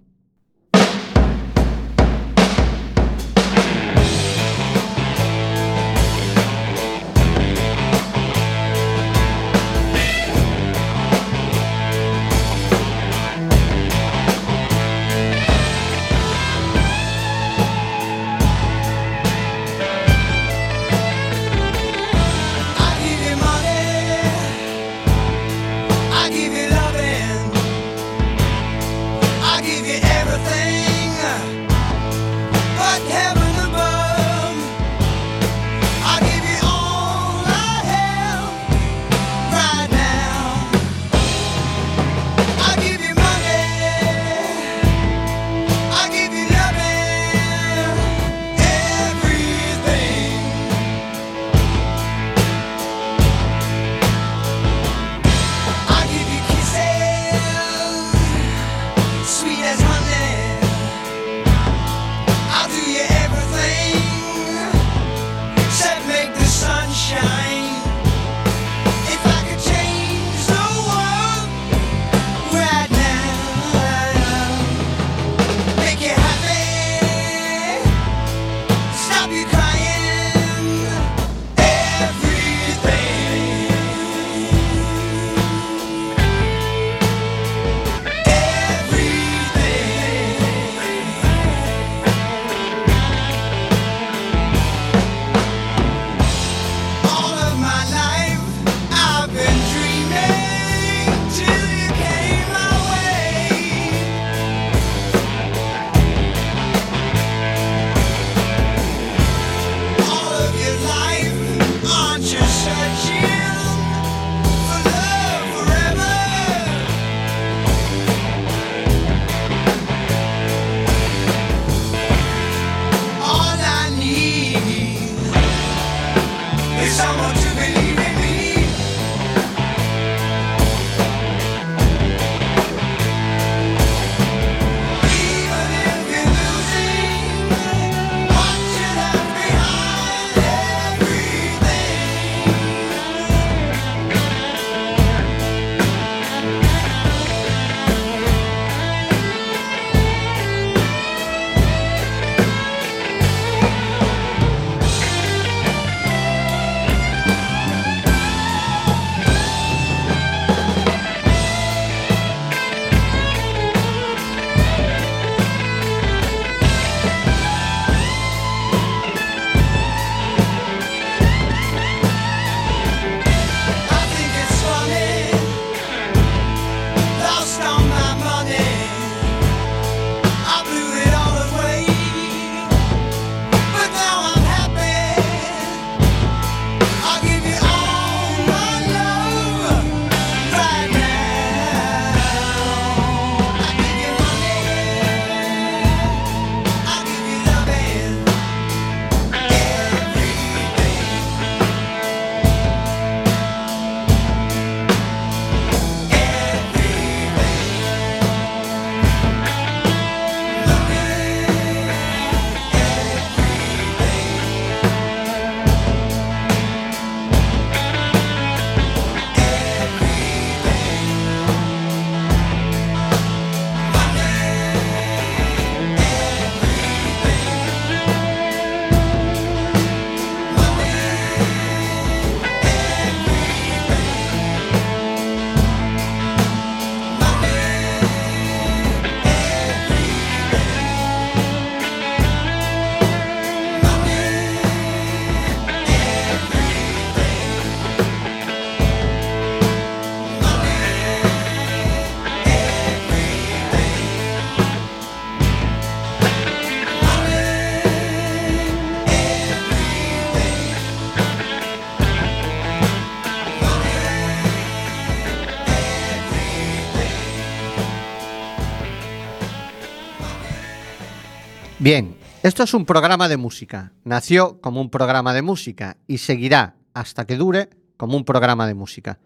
Esto 272.51 272.63
es 272.63 272.73
un 272.73 272.85
programa 272.85 273.29
de 273.29 273.37
música. 273.37 273.93
Nació 274.03 274.59
como 274.59 274.81
un 274.81 274.89
programa 274.89 275.33
de 275.33 275.41
música 275.41 275.95
y 276.05 276.17
seguirá 276.17 276.75
hasta 276.93 277.25
que 277.25 277.37
dure 277.37 277.69
como 277.95 278.17
un 278.17 278.25
programa 278.25 278.67
de 278.67 278.73
música. 278.73 279.19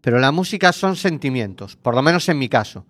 Pero 0.00 0.18
la 0.18 0.32
música 0.32 0.72
son 0.72 0.96
sentimientos, 0.96 1.76
por 1.76 1.94
lo 1.94 2.02
menos 2.02 2.28
en 2.28 2.40
mi 2.40 2.48
caso. 2.48 2.84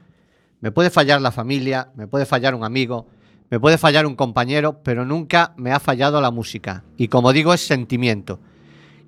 Me 0.63 0.73
puede 0.73 0.89
fallar 0.89 1.21
la 1.21 1.31
familia, 1.31 1.93
me 1.95 2.07
puede 2.07 2.25
fallar 2.25 2.55
un 2.55 2.65
amigo, 2.65 3.07
me 3.51 3.61
puede 3.61 3.77
fallar 3.77 4.07
un 4.07 4.17
compañero, 4.17 4.83
pero 4.83 5.05
nunca 5.05 5.53
me 5.59 5.73
ha 5.73 5.79
fallado 5.79 6.23
la 6.23 6.31
música. 6.31 6.83
Y 6.97 7.09
como 7.09 7.35
digo, 7.35 7.53
es 7.53 7.61
sentimiento. 7.61 8.41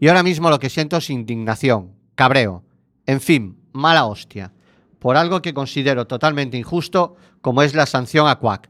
Y 0.00 0.08
ahora 0.08 0.22
mismo 0.22 0.50
lo 0.50 0.58
que 0.58 0.68
siento 0.68 0.98
es 0.98 1.08
indignación, 1.08 1.94
cabreo, 2.14 2.62
en 3.06 3.22
fin, 3.22 3.58
mala 3.72 4.04
hostia, 4.04 4.52
por 4.98 5.16
algo 5.16 5.40
que 5.40 5.54
considero 5.54 6.06
totalmente 6.06 6.58
injusto 6.58 7.16
como 7.40 7.62
es 7.62 7.74
la 7.74 7.86
sanción 7.86 8.28
a 8.28 8.38
Quack. 8.38 8.68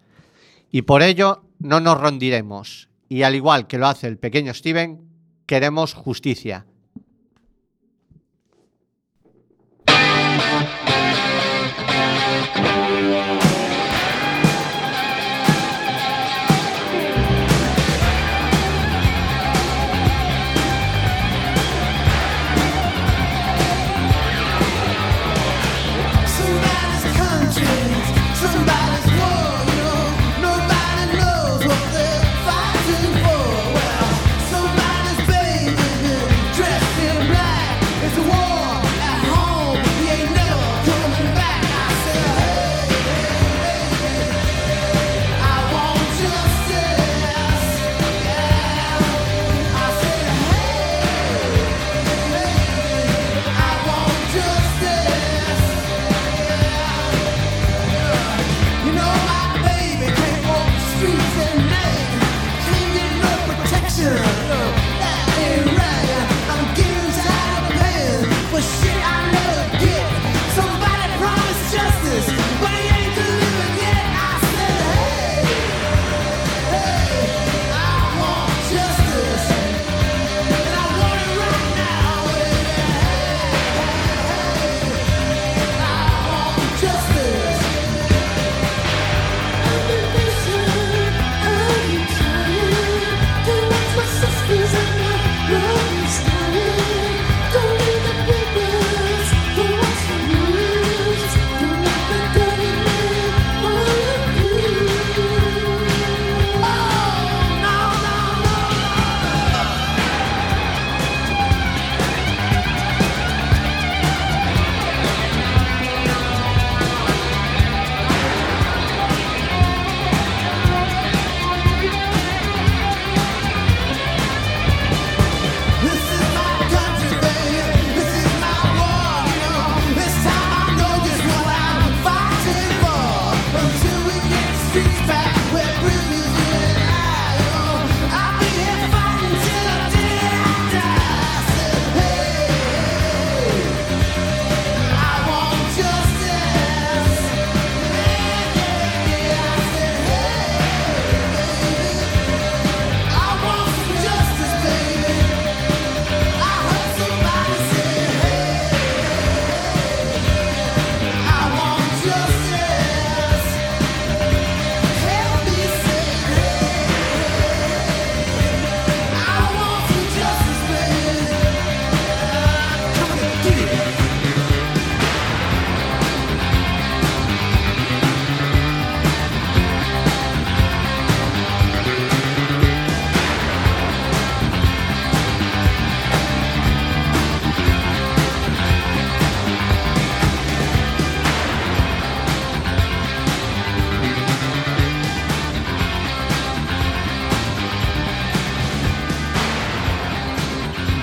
Y 0.71 0.83
por 0.83 1.03
ello 1.03 1.48
no 1.59 1.81
nos 1.81 2.01
rondiremos. 2.01 2.89
Y 3.09 3.23
al 3.23 3.35
igual 3.35 3.67
que 3.67 3.79
lo 3.79 3.87
hace 3.87 4.07
el 4.07 4.19
pequeño 4.19 4.53
Steven, 4.55 5.01
queremos 5.47 5.95
justicia. 5.95 6.67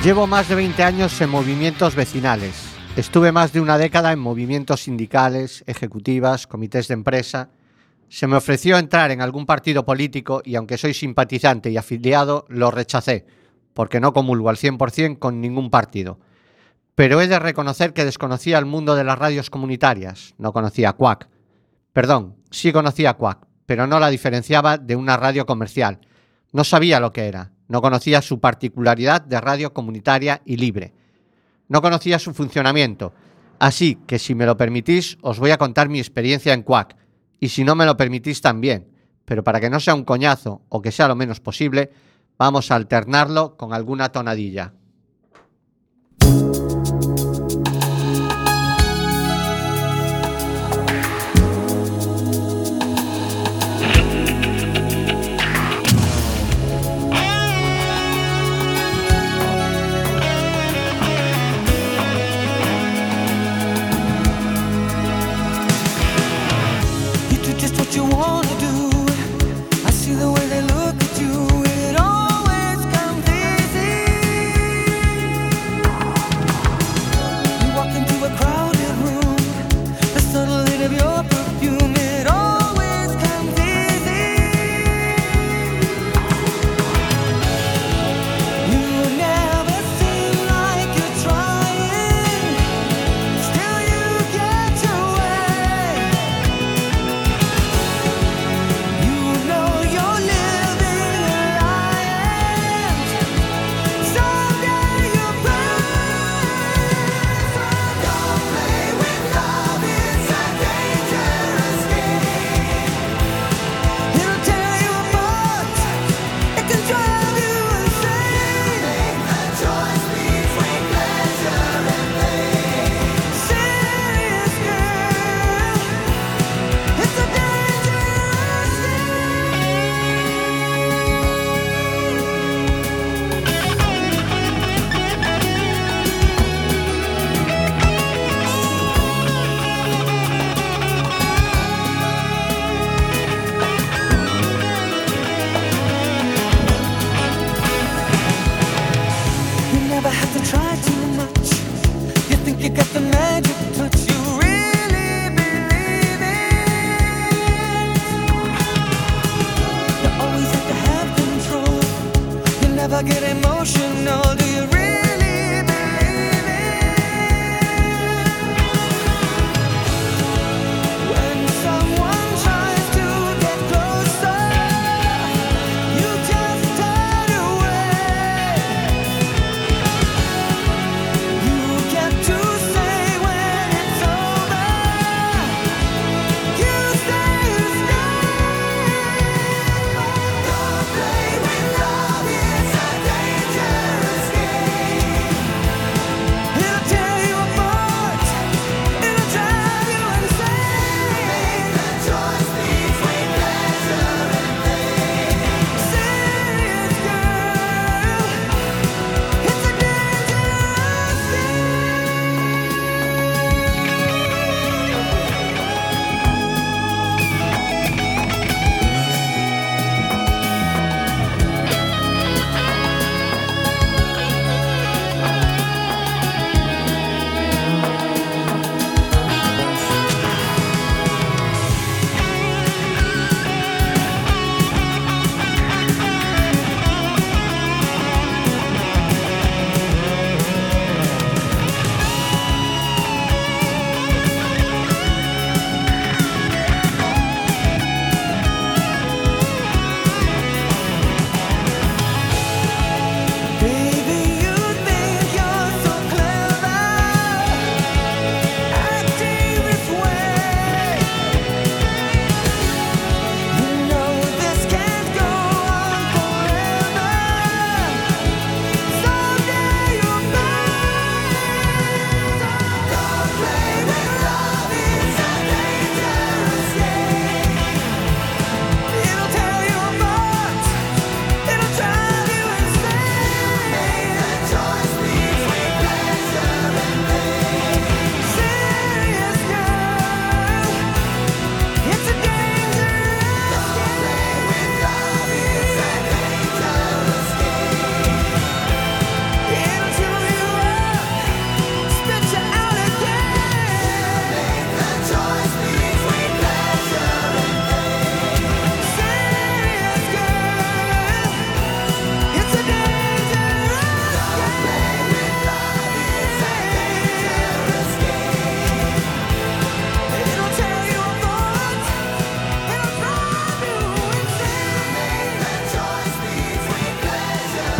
Llevo 0.06 0.28
más 0.28 0.48
de 0.48 0.54
20 0.54 0.84
años 0.84 1.20
en 1.20 1.32
movimientos 1.32 1.96
vecinales. 1.96 2.54
Estuve 2.96 3.32
más 3.32 3.54
de 3.54 3.60
una 3.60 3.80
década 3.80 4.12
en 4.12 4.20
movimientos 4.20 4.84
sindicales, 4.84 5.64
ejecutivas, 5.66 6.46
comités 6.46 6.88
de 6.88 6.94
empresa. 6.94 7.50
Se 8.08 8.28
me 8.28 8.36
ofreció 8.36 8.78
entrar 8.78 9.10
en 9.10 9.20
algún 9.20 9.48
partido 9.48 9.84
político 9.84 10.44
y 10.46 10.58
aunque 10.58 10.78
soy 10.78 10.94
simpatizante 10.94 11.72
y 11.72 11.78
afiliado, 11.78 12.46
lo 12.50 12.70
rechacé, 12.70 13.26
porque 13.74 14.00
no 14.00 14.14
comulgo 14.14 14.50
al 14.50 14.58
100% 14.58 15.18
con 15.18 15.42
ningún 15.42 15.72
partido. 15.72 16.20
Pero 16.94 17.20
he 17.20 17.28
de 17.28 17.40
reconocer 17.40 17.92
que 17.92 18.06
desconocía 18.06 18.60
el 18.60 18.66
mundo 18.66 18.94
de 18.94 19.06
las 19.06 19.18
radios 19.18 19.50
comunitarias, 19.50 20.36
no 20.38 20.54
conocía 20.54 20.94
Quack. 20.94 21.30
Perdón, 21.94 22.36
sí 22.52 22.72
conocía 22.72 23.16
Quack, 23.16 23.48
pero 23.66 23.88
no 23.88 24.00
la 24.00 24.12
diferenciaba 24.12 24.78
de 24.78 24.96
una 24.96 25.18
radio 25.18 25.48
comercial. 25.48 26.00
No 26.52 26.64
sabía 26.64 27.00
lo 27.00 27.12
que 27.12 27.28
era, 27.28 27.55
no 27.68 27.82
conocía 27.82 28.22
su 28.22 28.40
particularidad 28.40 29.22
de 29.22 29.42
radio 29.42 29.74
comunitaria 29.74 30.42
y 30.46 30.58
libre. 30.58 30.94
No 31.68 31.82
conocía 31.82 32.20
su 32.20 32.34
funcionamiento. 32.34 33.14
Así 33.60 33.98
que 34.08 34.20
si 34.20 34.36
me 34.36 34.46
lo 34.46 34.58
permitís, 34.58 35.18
os 35.22 35.40
voy 35.40 35.52
a 35.52 35.58
contar 35.58 35.90
mi 35.90 36.00
experiencia 36.00 36.54
en 36.54 36.64
Quack. 36.64 36.96
Y 37.40 37.50
si 37.50 37.64
no 37.64 37.76
me 37.76 37.86
lo 37.86 37.98
permitís 37.98 38.42
también. 38.42 38.88
Pero 39.26 39.44
para 39.44 39.60
que 39.60 39.70
no 39.70 39.80
sea 39.80 39.96
un 39.96 40.04
coñazo 40.04 40.62
o 40.70 40.82
que 40.82 40.92
sea 40.92 41.08
lo 41.08 41.16
menos 41.16 41.40
posible, 41.40 41.92
vamos 42.38 42.70
a 42.70 42.76
alternarlo 42.76 43.58
con 43.58 43.74
alguna 43.74 44.10
tonadilla. 44.10 44.74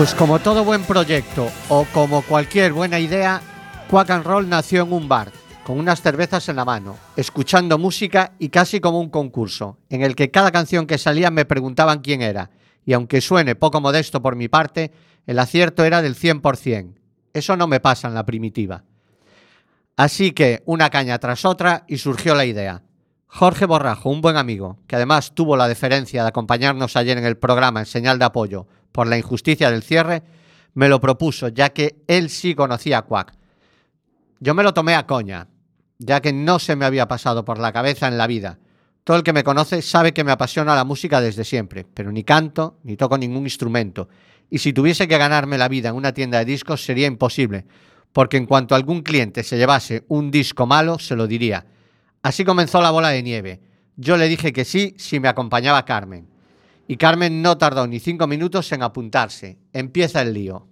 Pues 0.06 0.14
como 0.14 0.38
todo 0.38 0.64
buen 0.64 0.84
proyecto 0.84 1.52
o 1.68 1.84
como 1.92 2.22
cualquier 2.22 2.74
buena 2.74 3.00
idea, 3.00 3.42
Quack 3.90 4.12
and 4.12 4.24
Roll 4.24 4.48
nació 4.48 4.84
en 4.84 4.94
un 4.94 5.10
bar, 5.10 5.32
con 5.64 5.80
unas 5.80 6.00
cervezas 6.04 6.48
en 6.48 6.58
la 6.58 6.64
mano, 6.64 6.96
escuchando 7.16 7.80
música 7.80 8.34
y 8.38 8.50
casi 8.50 8.80
como 8.80 9.00
un 9.00 9.10
concurso, 9.10 9.80
en 9.90 10.04
el 10.04 10.16
que 10.16 10.30
cada 10.30 10.52
canción 10.52 10.86
que 10.86 11.00
salía 11.00 11.32
me 11.32 11.46
preguntaban 11.46 12.02
quién 12.02 12.22
era, 12.22 12.52
y 12.86 12.94
aunque 12.94 13.20
suene 13.20 13.56
poco 13.56 13.82
modesto 13.82 14.22
por 14.22 14.36
mi 14.36 14.48
parte, 14.48 14.92
el 15.26 15.40
acierto 15.40 15.84
era 15.84 16.04
del 16.04 16.16
100%. 16.16 17.00
Eso 17.34 17.58
no 17.58 17.66
me 17.66 17.80
pasa 17.80 18.08
en 18.08 18.14
la 18.14 18.28
primitiva. 18.28 18.84
Así 19.98 20.34
que 20.34 20.62
una 20.68 20.92
caña 20.92 21.18
tras 21.18 21.46
otra 21.46 21.84
y 21.88 21.98
surgió 21.98 22.36
la 22.36 22.46
idea. 22.46 22.84
Jorge 23.26 23.66
Borrajo, 23.66 24.12
un 24.12 24.22
buen 24.22 24.38
amigo, 24.38 24.78
que 24.86 24.98
además 24.98 25.34
tuvo 25.34 25.58
la 25.58 25.68
deferencia 25.68 26.22
de 26.22 26.30
acompañarnos 26.30 26.96
ayer 26.96 27.18
en 27.18 27.26
el 27.26 27.38
programa 27.38 27.80
en 27.80 27.88
señal 27.88 28.20
de 28.20 28.26
apoyo 28.26 28.68
por 28.96 29.08
la 29.08 29.18
injusticia 29.18 29.70
del 29.70 29.84
cierre, 29.84 30.24
me 30.74 30.88
lo 30.88 31.02
propuso, 31.02 31.50
ya 31.50 31.72
que 31.72 32.02
él 32.08 32.30
sí 32.30 32.56
conocía 32.56 33.00
a 33.00 33.02
Quack. 33.02 33.34
Yo 34.40 34.54
me 34.54 34.64
lo 34.64 34.74
tomé 34.74 34.96
a 34.96 35.06
coña, 35.06 35.50
ya 36.00 36.22
que 36.22 36.32
no 36.32 36.60
se 36.60 36.78
me 36.78 36.86
había 36.86 37.06
pasado 37.06 37.44
por 37.44 37.60
la 37.60 37.74
cabeza 37.74 38.08
en 38.08 38.18
la 38.18 38.26
vida. 38.26 38.58
Todo 39.04 39.18
el 39.18 39.24
que 39.24 39.34
me 39.34 39.44
conoce 39.44 39.82
sabe 39.82 40.14
que 40.14 40.24
me 40.24 40.32
apasiona 40.32 40.76
la 40.76 40.86
música 40.86 41.20
desde 41.20 41.44
siempre, 41.44 41.86
pero 41.94 42.10
ni 42.10 42.24
canto 42.24 42.80
ni 42.84 42.96
toco 42.96 43.18
ningún 43.18 43.44
instrumento. 43.44 44.08
Y 44.50 44.60
si 44.60 44.72
tuviese 44.72 45.10
que 45.10 45.18
ganarme 45.18 45.58
la 45.58 45.68
vida 45.68 45.90
en 45.90 45.96
una 45.96 46.14
tienda 46.14 46.40
de 46.40 46.46
discos 46.46 46.86
sería 46.86 47.08
imposible, 47.08 47.66
porque 48.14 48.38
en 48.38 48.46
cuanto 48.46 48.76
algún 48.76 49.02
cliente 49.02 49.44
se 49.44 49.58
llevase 49.58 50.06
un 50.08 50.32
disco 50.32 50.66
malo, 50.66 51.00
se 51.00 51.18
lo 51.18 51.28
diría. 51.28 51.66
Así 52.24 52.46
comenzó 52.46 52.82
la 52.82 52.92
bola 52.92 53.10
de 53.10 53.24
nieve. 53.24 53.60
Yo 53.98 54.16
le 54.16 54.30
dije 54.30 54.54
que 54.54 54.64
sí 54.64 54.96
si 54.98 55.20
me 55.20 55.28
acompañaba 55.28 55.84
Carmen. 55.84 56.35
Y 56.88 56.98
Carmen 56.98 57.42
no 57.42 57.58
tardó 57.58 57.88
ni 57.88 58.00
cinco 58.00 58.28
minutos 58.28 58.72
en 58.72 58.84
apuntarse. 58.84 59.58
Empieza 59.74 60.22
el 60.22 60.34
lío. 60.34 60.68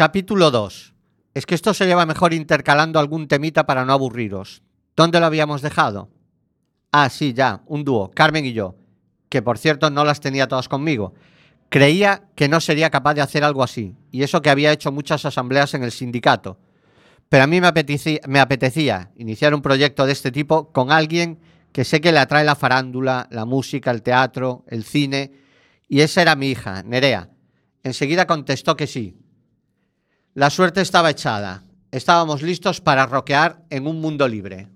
Capítulo 0.00 0.50
2. 0.50 0.94
Es 1.34 1.44
que 1.44 1.54
esto 1.54 1.74
se 1.74 1.84
lleva 1.84 2.06
mejor 2.06 2.32
intercalando 2.32 2.98
algún 2.98 3.28
temita 3.28 3.66
para 3.66 3.84
no 3.84 3.92
aburriros. 3.92 4.62
¿Dónde 4.96 5.20
lo 5.20 5.26
habíamos 5.26 5.60
dejado? 5.60 6.08
Ah, 6.90 7.10
sí, 7.10 7.34
ya, 7.34 7.60
un 7.66 7.84
dúo, 7.84 8.10
Carmen 8.10 8.46
y 8.46 8.54
yo, 8.54 8.76
que 9.28 9.42
por 9.42 9.58
cierto 9.58 9.90
no 9.90 10.06
las 10.06 10.20
tenía 10.20 10.48
todas 10.48 10.70
conmigo. 10.70 11.12
Creía 11.68 12.30
que 12.34 12.48
no 12.48 12.62
sería 12.62 12.88
capaz 12.88 13.12
de 13.12 13.20
hacer 13.20 13.44
algo 13.44 13.62
así, 13.62 13.94
y 14.10 14.22
eso 14.22 14.40
que 14.40 14.48
había 14.48 14.72
hecho 14.72 14.90
muchas 14.90 15.26
asambleas 15.26 15.74
en 15.74 15.82
el 15.82 15.92
sindicato. 15.92 16.58
Pero 17.28 17.44
a 17.44 17.46
mí 17.46 17.60
me 17.60 17.66
apetecía, 17.66 18.20
me 18.26 18.40
apetecía 18.40 19.10
iniciar 19.18 19.54
un 19.54 19.60
proyecto 19.60 20.06
de 20.06 20.12
este 20.12 20.32
tipo 20.32 20.72
con 20.72 20.92
alguien 20.92 21.40
que 21.72 21.84
sé 21.84 22.00
que 22.00 22.12
le 22.12 22.20
atrae 22.20 22.46
la 22.46 22.56
farándula, 22.56 23.28
la 23.30 23.44
música, 23.44 23.90
el 23.90 24.00
teatro, 24.00 24.64
el 24.66 24.82
cine, 24.84 25.32
y 25.90 26.00
esa 26.00 26.22
era 26.22 26.36
mi 26.36 26.48
hija, 26.48 26.82
Nerea. 26.84 27.28
Enseguida 27.82 28.26
contestó 28.26 28.76
que 28.76 28.86
sí. 28.86 29.19
La 30.34 30.48
suerte 30.48 30.80
estaba 30.80 31.10
echada. 31.10 31.64
Estábamos 31.90 32.40
listos 32.42 32.80
para 32.80 33.04
roquear 33.04 33.64
en 33.68 33.88
un 33.88 34.00
mundo 34.00 34.28
libre. 34.28 34.68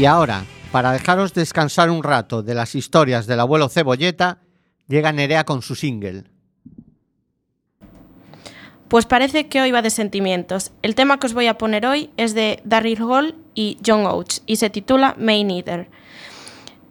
Y 0.00 0.06
ahora, 0.06 0.46
para 0.72 0.92
dejaros 0.92 1.34
descansar 1.34 1.90
un 1.90 2.02
rato 2.02 2.42
de 2.42 2.54
las 2.54 2.74
historias 2.74 3.26
del 3.26 3.38
abuelo 3.38 3.68
Cebolleta, 3.68 4.38
llega 4.88 5.12
Nerea 5.12 5.44
con 5.44 5.60
su 5.60 5.74
single. 5.74 6.24
Pues 8.88 9.04
parece 9.04 9.48
que 9.48 9.60
hoy 9.60 9.72
va 9.72 9.82
de 9.82 9.90
sentimientos. 9.90 10.72
El 10.80 10.94
tema 10.94 11.20
que 11.20 11.26
os 11.26 11.34
voy 11.34 11.48
a 11.48 11.58
poner 11.58 11.84
hoy 11.84 12.08
es 12.16 12.34
de 12.34 12.62
Daryl 12.64 12.98
Hall 13.02 13.36
y 13.54 13.76
John 13.84 14.06
Oates 14.06 14.42
y 14.46 14.56
se 14.56 14.70
titula 14.70 15.16
May 15.18 15.44
Neither. 15.44 15.90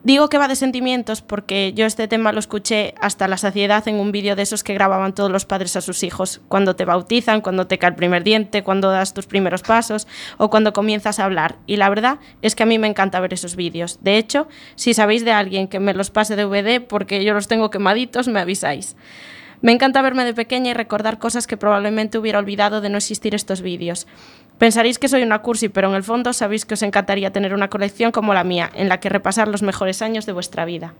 Digo 0.01 0.29
que 0.29 0.37
va 0.37 0.47
de 0.47 0.55
sentimientos 0.55 1.21
porque 1.21 1.73
yo 1.73 1.85
este 1.85 2.07
tema 2.07 2.31
lo 2.31 2.39
escuché 2.39 2.95
hasta 3.01 3.27
la 3.27 3.35
saciedad 3.35 3.85
en 3.89 3.95
un 3.95 4.13
vídeo 4.13 4.37
de 4.37 4.43
esos 4.43 4.63
que 4.63 4.73
grababan 4.73 5.13
todos 5.13 5.29
los 5.29 5.43
padres 5.43 5.75
a 5.75 5.81
sus 5.81 6.03
hijos, 6.03 6.39
cuando 6.47 6.77
te 6.77 6.85
bautizan, 6.85 7.41
cuando 7.41 7.67
te 7.67 7.77
cae 7.77 7.89
el 7.89 7.95
primer 7.97 8.23
diente, 8.23 8.63
cuando 8.63 8.91
das 8.91 9.13
tus 9.13 9.25
primeros 9.25 9.61
pasos 9.61 10.07
o 10.37 10.49
cuando 10.49 10.71
comienzas 10.71 11.19
a 11.19 11.25
hablar. 11.25 11.57
Y 11.67 11.75
la 11.75 11.89
verdad 11.89 12.19
es 12.41 12.55
que 12.55 12.63
a 12.63 12.65
mí 12.65 12.79
me 12.79 12.87
encanta 12.87 13.19
ver 13.19 13.33
esos 13.33 13.57
vídeos. 13.57 13.99
De 14.01 14.17
hecho, 14.17 14.47
si 14.75 14.93
sabéis 14.93 15.25
de 15.25 15.33
alguien 15.33 15.67
que 15.67 15.81
me 15.81 15.93
los 15.93 16.11
pase 16.11 16.37
de 16.37 16.45
DVD 16.45 16.79
porque 16.79 17.25
yo 17.25 17.33
los 17.33 17.49
tengo 17.49 17.69
quemaditos, 17.69 18.29
me 18.29 18.39
avisáis. 18.39 18.95
Me 19.61 19.73
encanta 19.73 20.01
verme 20.01 20.23
de 20.23 20.33
pequeña 20.33 20.71
y 20.71 20.73
recordar 20.73 21.19
cosas 21.19 21.45
que 21.45 21.57
probablemente 21.57 22.17
hubiera 22.17 22.39
olvidado 22.39 22.79
de 22.79 22.87
no 22.87 22.97
existir 22.97 23.35
estos 23.35 23.61
vídeos. 23.61 24.07
Pensaréis 24.59 24.99
que 24.99 25.07
soy 25.07 25.23
una 25.23 25.39
cursi, 25.39 25.69
pero 25.69 25.87
en 25.87 25.95
el 25.95 26.03
fondo 26.03 26.33
sabéis 26.33 26.65
que 26.65 26.73
os 26.73 26.83
encantaría 26.83 27.31
tener 27.31 27.53
una 27.53 27.69
colección 27.69 28.11
como 28.11 28.33
la 28.33 28.43
mía, 28.43 28.69
en 28.75 28.89
la 28.89 28.99
que 28.99 29.07
repasar 29.07 29.47
los 29.47 29.63
mejores 29.63 30.01
años 30.01 30.25
de 30.25 30.33
vuestra 30.33 30.65
vida. 30.65 30.93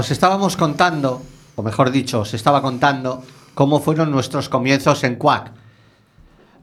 Os 0.00 0.10
estábamos 0.10 0.56
contando, 0.56 1.20
o 1.56 1.62
mejor 1.62 1.90
dicho, 1.90 2.20
os 2.20 2.32
estaba 2.34 2.60
contando 2.62 3.22
cómo 3.54 3.80
fueron 3.80 4.10
nuestros 4.10 4.48
comienzos 4.48 5.04
en 5.04 5.16
Quack. 5.16 5.52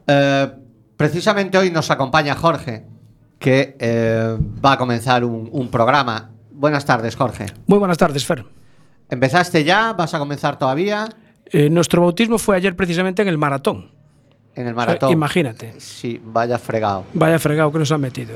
Eh, 0.06 0.50
precisamente 0.96 1.56
hoy 1.58 1.70
nos 1.70 1.90
acompaña 1.90 2.34
Jorge, 2.34 2.84
que 3.38 3.76
eh, 3.78 4.36
va 4.64 4.72
a 4.72 4.78
comenzar 4.78 5.24
un, 5.24 5.48
un 5.52 5.70
programa. 5.70 6.30
Buenas 6.50 6.84
tardes, 6.84 7.14
Jorge. 7.14 7.46
Muy 7.66 7.78
buenas 7.78 7.98
tardes, 7.98 8.26
Fer. 8.26 8.44
¿Empezaste 9.10 9.62
ya? 9.64 9.92
¿Vas 9.92 10.12
a 10.14 10.18
comenzar 10.18 10.58
todavía? 10.58 11.08
Eh, 11.46 11.70
nuestro 11.70 12.02
bautismo 12.02 12.36
fue 12.38 12.56
ayer 12.56 12.74
precisamente 12.74 13.22
en 13.22 13.28
el 13.28 13.38
maratón. 13.38 13.90
En 14.54 14.66
el 14.66 14.72
O 14.72 14.76
sea, 14.76 14.86
maratón. 14.86 15.12
imagínate. 15.12 15.74
Sí, 15.78 16.20
vaya 16.22 16.58
fregado. 16.58 17.04
Vaya 17.14 17.38
fregado 17.38 17.70
que 17.70 17.78
nos 17.78 17.92
han 17.92 18.00
metido. 18.00 18.34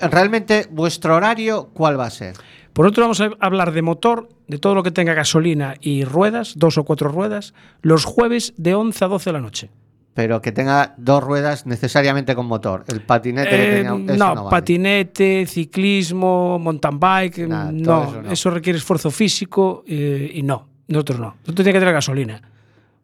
Realmente, 0.00 0.68
¿vuestro 0.70 1.16
horario 1.16 1.70
cuál 1.72 1.98
va 1.98 2.06
a 2.06 2.10
ser? 2.10 2.36
Por 2.78 2.86
otro, 2.86 3.02
vamos 3.02 3.20
a 3.20 3.30
hablar 3.40 3.72
de 3.72 3.82
motor, 3.82 4.28
de 4.46 4.58
todo 4.58 4.76
lo 4.76 4.84
que 4.84 4.92
tenga 4.92 5.12
gasolina 5.12 5.74
y 5.80 6.04
ruedas, 6.04 6.54
dos 6.56 6.78
o 6.78 6.84
cuatro 6.84 7.08
ruedas, 7.08 7.52
los 7.82 8.04
jueves 8.04 8.54
de 8.56 8.76
11 8.76 9.04
a 9.04 9.08
12 9.08 9.30
de 9.30 9.32
la 9.32 9.40
noche. 9.40 9.70
Pero 10.14 10.40
que 10.40 10.52
tenga 10.52 10.94
dos 10.96 11.24
ruedas 11.24 11.66
necesariamente 11.66 12.36
con 12.36 12.46
motor. 12.46 12.84
El 12.86 13.00
patinete 13.02 13.80
Eh, 13.80 13.82
tenga. 13.82 13.96
no, 14.16 14.34
vale. 14.36 14.48
patinete, 14.48 15.44
ciclismo, 15.46 16.60
mountain 16.60 17.00
bike, 17.00 17.48
Nada, 17.48 17.72
no, 17.72 18.02
eso 18.04 18.22
eso 18.30 18.48
no. 18.50 18.54
requiere 18.54 18.78
esfuerzo 18.78 19.10
físico 19.10 19.82
eh, 19.88 20.30
y 20.34 20.44
no, 20.44 20.68
nosotros 20.86 21.18
no. 21.18 21.26
Nosotros 21.40 21.56
tiene 21.64 21.72
que 21.72 21.78
tener 21.80 21.94
gasolina, 21.94 22.40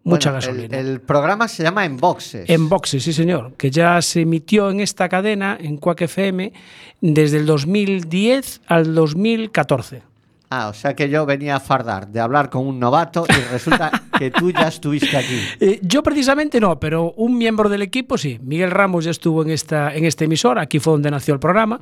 mucha 0.05 0.31
Bueno, 0.31 0.45
el- 0.47 0.53
gasolina. 0.55 0.79
El, 0.79 1.01
programa 1.01 1.49
se 1.49 1.63
llama 1.63 1.85
En 1.85 1.97
Boxes. 1.97 2.49
En 2.49 2.69
boxes, 2.69 3.03
sí 3.03 3.13
señor, 3.13 3.55
que 3.57 3.71
ya 3.71 4.01
se 4.03 4.21
emitió 4.21 4.71
en 4.71 4.81
esta 4.81 5.09
cadena, 5.09 5.57
en 5.61 5.77
Quack 5.79 6.03
FM, 6.03 6.53
desde 7.01 7.39
el 7.39 7.47
2010 7.47 8.61
al 8.67 8.95
2014. 8.95 10.03
Ah, 10.51 10.69
o 10.69 10.75
sea 10.75 10.95
que 10.95 11.09
yo 11.09 11.27
venía 11.27 11.57
a 11.57 11.61
fardar 11.61 12.09
de 12.09 12.21
hablar 12.21 12.51
con 12.51 12.67
un 12.67 12.79
novato 12.79 13.25
y 13.29 13.53
resulta 13.53 13.91
que 14.19 14.31
tú 14.31 14.51
ya 14.51 14.69
estuviste 14.69 15.17
aquí. 15.17 15.41
Eh, 15.59 15.81
yo 15.83 16.03
precisamente 16.03 16.61
no, 16.61 16.79
pero 16.79 17.13
un 17.17 17.37
miembro 17.37 17.69
del 17.69 17.83
equipo 17.83 18.19
sí. 18.19 18.39
Miguel 18.43 18.71
Ramos 18.71 19.05
ya 19.05 19.11
estuvo 19.11 19.43
en 19.43 19.51
esta, 19.51 19.95
en 19.95 20.05
esta 20.05 20.25
emisora, 20.25 20.63
aquí 20.63 20.79
fue 20.79 20.93
donde 20.93 21.11
nació 21.11 21.35
el 21.35 21.41
programa. 21.41 21.81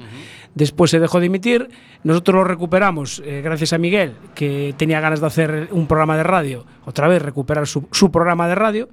Después 0.54 0.90
se 0.90 1.00
dejó 1.00 1.20
de 1.20 1.26
emitir. 1.26 1.68
Nosotros 2.04 2.36
lo 2.36 2.44
recuperamos 2.44 3.22
eh, 3.24 3.42
gracias 3.42 3.72
a 3.72 3.78
Miguel, 3.78 4.14
que 4.34 4.74
tenía 4.76 5.00
ganas 5.00 5.20
de 5.20 5.26
hacer 5.26 5.68
un 5.72 5.86
programa 5.86 6.16
de 6.16 6.22
radio, 6.22 6.64
otra 6.84 7.08
vez 7.08 7.20
recuperar 7.20 7.66
su, 7.66 7.88
su 7.90 8.10
programa 8.10 8.48
de 8.48 8.54
radio. 8.54 8.88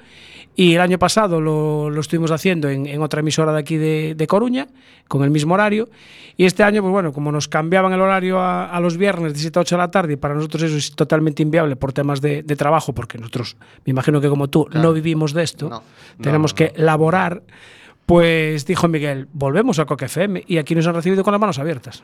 Y 0.55 0.75
el 0.75 0.81
año 0.81 0.99
pasado 0.99 1.39
lo, 1.39 1.89
lo 1.89 2.01
estuvimos 2.01 2.31
haciendo 2.31 2.67
en, 2.69 2.85
en 2.85 3.01
otra 3.01 3.21
emisora 3.21 3.53
de 3.53 3.59
aquí 3.59 3.77
de, 3.77 4.13
de 4.15 4.27
Coruña, 4.27 4.67
con 5.07 5.23
el 5.23 5.29
mismo 5.29 5.53
horario. 5.53 5.87
Y 6.35 6.45
este 6.45 6.63
año, 6.63 6.81
pues 6.81 6.91
bueno, 6.91 7.13
como 7.13 7.31
nos 7.31 7.47
cambiaban 7.47 7.93
el 7.93 8.01
horario 8.01 8.39
a, 8.39 8.65
a 8.69 8.79
los 8.81 8.97
viernes 8.97 9.33
de 9.33 9.39
7 9.39 9.57
a 9.57 9.61
8 9.61 9.75
de 9.75 9.79
la 9.79 9.91
tarde, 9.91 10.13
y 10.13 10.15
para 10.17 10.33
nosotros 10.35 10.63
eso 10.63 10.75
es 10.75 10.93
totalmente 10.95 11.43
inviable 11.43 11.75
por 11.77 11.93
temas 11.93 12.19
de, 12.19 12.43
de 12.43 12.55
trabajo, 12.57 12.93
porque 12.93 13.17
nosotros, 13.17 13.55
me 13.85 13.91
imagino 13.91 14.19
que 14.19 14.27
como 14.27 14.49
tú, 14.49 14.65
Claro. 14.65 14.87
no 14.89 14.93
vivimos 14.93 15.33
de 15.33 15.43
esto, 15.43 15.69
No, 15.69 15.77
no, 15.77 15.83
tenemos 16.23 16.51
no, 16.53 16.55
que 16.57 16.73
laborar. 16.75 17.41
Pues 18.05 18.65
dijo 18.65 18.87
Miguel, 18.87 19.27
volvemos 19.33 19.77
a 19.79 19.85
Coque 19.85 20.05
FM 20.05 20.43
y 20.47 20.57
aquí 20.57 20.73
nos 20.75 20.87
han 20.87 20.95
recibido 20.95 21.23
con 21.23 21.31
las 21.31 21.39
manos 21.39 21.59
abiertas. 21.59 22.03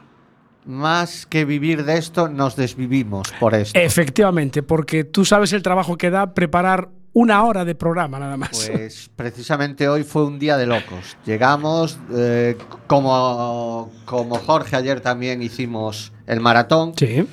Más 0.66 1.26
que 1.26 1.46
vivir 1.46 1.84
de 1.84 1.98
esto, 1.98 2.28
nos 2.28 2.56
desvivimos 2.56 3.32
por 3.40 3.54
esto. 3.54 3.78
Efectivamente, 3.80 4.64
porque 4.64 5.04
tú 5.04 5.26
sabes 5.26 5.52
el 5.54 5.62
trabajo 5.62 5.98
que 5.98 6.10
da 6.10 6.34
preparar 6.34 6.90
una 7.16 7.46
hora 7.46 7.64
de 7.64 7.76
programa 7.76 8.20
nada 8.20 8.36
más. 8.36 8.70
Pues 8.70 9.10
precisamente 9.16 9.88
hoy 9.88 10.04
fue 10.04 10.26
un 10.26 10.38
día 10.38 10.58
de 10.58 10.66
locos. 10.66 11.16
Llegamos, 11.26 11.98
eh, 12.14 12.58
como, 12.88 13.90
como 14.04 14.36
Jorge 14.36 14.76
ayer 14.76 15.00
también 15.00 15.42
hicimos 15.42 16.12
el 16.28 16.42
maratón. 16.42 16.92
Sí. 16.98 17.26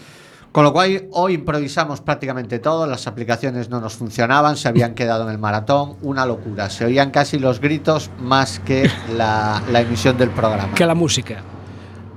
Con 0.52 0.62
lo 0.64 0.72
cual 0.72 1.08
hoy 1.10 1.34
improvisamos 1.34 2.00
prácticamente 2.00 2.60
todo, 2.60 2.86
las 2.86 3.08
aplicaciones 3.08 3.70
no 3.70 3.80
nos 3.80 3.94
funcionaban, 3.94 4.56
se 4.56 4.68
habían 4.68 4.94
quedado 4.94 5.24
en 5.24 5.30
el 5.30 5.38
maratón, 5.38 5.96
una 6.02 6.26
locura. 6.26 6.70
Se 6.70 6.84
oían 6.84 7.10
casi 7.10 7.40
los 7.40 7.58
gritos 7.58 8.10
más 8.20 8.60
que 8.60 8.88
la, 9.16 9.62
la 9.72 9.80
emisión 9.80 10.16
del 10.16 10.30
programa. 10.30 10.74
Que 10.74 10.86
la 10.86 10.94
música. 10.94 11.42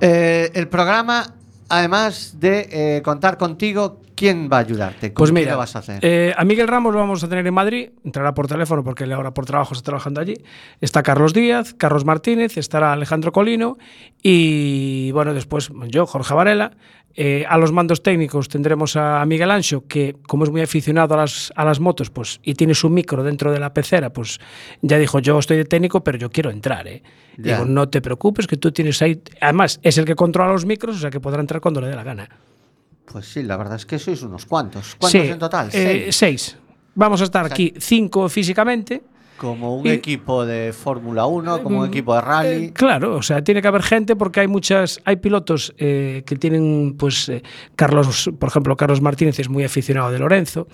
Eh, 0.02 0.52
el 0.54 0.68
programa, 0.68 1.34
además 1.70 2.40
de 2.40 2.98
eh, 2.98 3.02
contar 3.02 3.38
contigo, 3.38 4.02
¿quién 4.16 4.50
va 4.52 4.58
a 4.58 4.60
ayudarte? 4.62 5.14
¿Con 5.14 5.22
Pues 5.24 5.32
mira, 5.32 5.54
lo 5.54 5.58
vas 5.58 5.76
a 5.76 5.80
hacer? 5.80 6.00
eh, 6.04 6.34
a 6.38 6.44
Miguel 6.46 6.68
Ramos 6.68 6.94
lo 6.94 7.00
vamos 7.00 7.24
a 7.24 7.28
tener 7.30 7.46
en 7.46 7.54
Madrid, 7.54 7.90
entrará 8.04 8.34
por 8.34 8.48
teléfono 8.48 8.84
porque 8.84 9.04
él 9.06 9.14
ahora 9.14 9.34
por 9.34 9.46
trabajo 9.46 9.74
está 9.74 9.86
trabajando 9.86 10.22
allí. 10.22 10.36
Está 10.82 11.04
Carlos 11.04 11.34
Díaz, 11.34 11.74
Carlos 11.74 12.06
Martínez, 12.06 12.58
estará 12.58 12.94
Alejandro 12.94 13.32
Colino 13.32 13.78
y 14.22 15.12
bueno, 15.12 15.34
después 15.34 15.72
yo, 15.88 16.06
Jorge 16.06 16.34
Varela. 16.34 16.72
Eh, 17.18 17.46
a 17.48 17.58
los 17.58 17.72
mandos 17.72 18.04
técnicos 18.04 18.50
tendremos 18.50 18.98
a 18.98 19.24
Miguel 19.26 19.50
Ancho, 19.50 19.86
que 19.88 20.18
como 20.28 20.44
es 20.44 20.50
muy 20.50 20.62
aficionado 20.62 21.14
a 21.14 21.18
las, 21.18 21.54
a 21.56 21.64
las 21.64 21.80
motos 21.80 22.10
pues, 22.10 22.42
y 22.44 22.56
tiene 22.56 22.76
su 22.76 22.90
micro 22.90 23.24
dentro 23.24 23.54
de 23.54 23.60
la 23.60 23.74
pecera, 23.74 24.12
pues 24.12 24.40
ya 24.82 24.98
dijo, 24.98 25.20
yo 25.20 25.40
estoy 25.40 25.56
de 25.56 25.64
técnico, 25.66 26.04
pero 26.04 26.18
yo 26.18 26.30
quiero 26.30 26.50
entrar. 26.50 26.88
¿eh? 26.88 27.02
Digo, 27.38 27.64
no 27.64 27.88
te 27.88 28.02
preocupes, 28.02 28.48
que 28.48 28.58
tú 28.58 28.72
tienes 28.74 29.02
ahí... 29.02 29.22
Además, 29.40 29.80
es 29.82 29.98
el 29.98 30.04
que 30.04 30.16
controla 30.16 30.52
los 30.52 30.66
micros, 30.66 30.98
o 30.98 31.00
sea 31.00 31.10
que 31.10 31.22
podrá 31.22 31.40
entrar 31.40 31.62
cuando 31.62 31.80
le 31.80 31.88
dé 31.88 31.96
la 31.96 32.04
gana. 32.04 32.30
Pues 33.06 33.28
sí, 33.28 33.44
la 33.44 33.56
verdad 33.56 33.76
es 33.78 33.86
que 33.86 33.98
sois 33.98 34.22
unos 34.24 34.46
cuantos. 34.46 34.96
¿Cuántos 35.00 35.22
Sí, 35.22 35.28
en 35.30 35.40
total? 35.40 35.68
eh, 35.68 35.72
Seis. 36.12 36.16
seis. 36.16 36.58
Vamos 36.96 37.22
a 37.22 37.26
estar 37.26 37.46
O 37.46 37.48
sea, 37.48 37.54
aquí 37.54 37.74
cinco 37.78 38.28
físicamente. 38.28 39.02
Como 39.38 39.78
un 39.78 39.86
y- 39.88 39.90
equipo 39.90 40.46
de 40.46 40.72
Fórmula 40.74 41.26
1, 41.26 41.62
como 41.64 41.82
un 41.82 41.88
equipo 41.88 42.16
de 42.16 42.22
rally. 42.22 42.66
Eh, 42.66 42.74
claro, 42.74 43.18
o 43.18 43.22
sea, 43.22 43.44
tiene 43.44 43.62
que 43.62 43.68
haber 43.68 43.84
gente 43.84 44.16
porque 44.16 44.40
hay 44.40 44.48
muchas, 44.48 45.00
hay 45.06 45.18
pilotos 45.18 45.74
eh, 45.78 46.24
que 46.26 46.36
tienen, 46.38 46.96
pues, 46.98 47.30
eh, 47.30 47.44
Carlos, 47.76 48.30
por 48.40 48.50
ejemplo, 48.50 48.76
Carlos 48.78 49.02
Martínez 49.02 49.40
es 49.40 49.50
muy 49.50 49.64
aficionado 49.64 50.12
de 50.12 50.20
Lorenzo, 50.20 50.68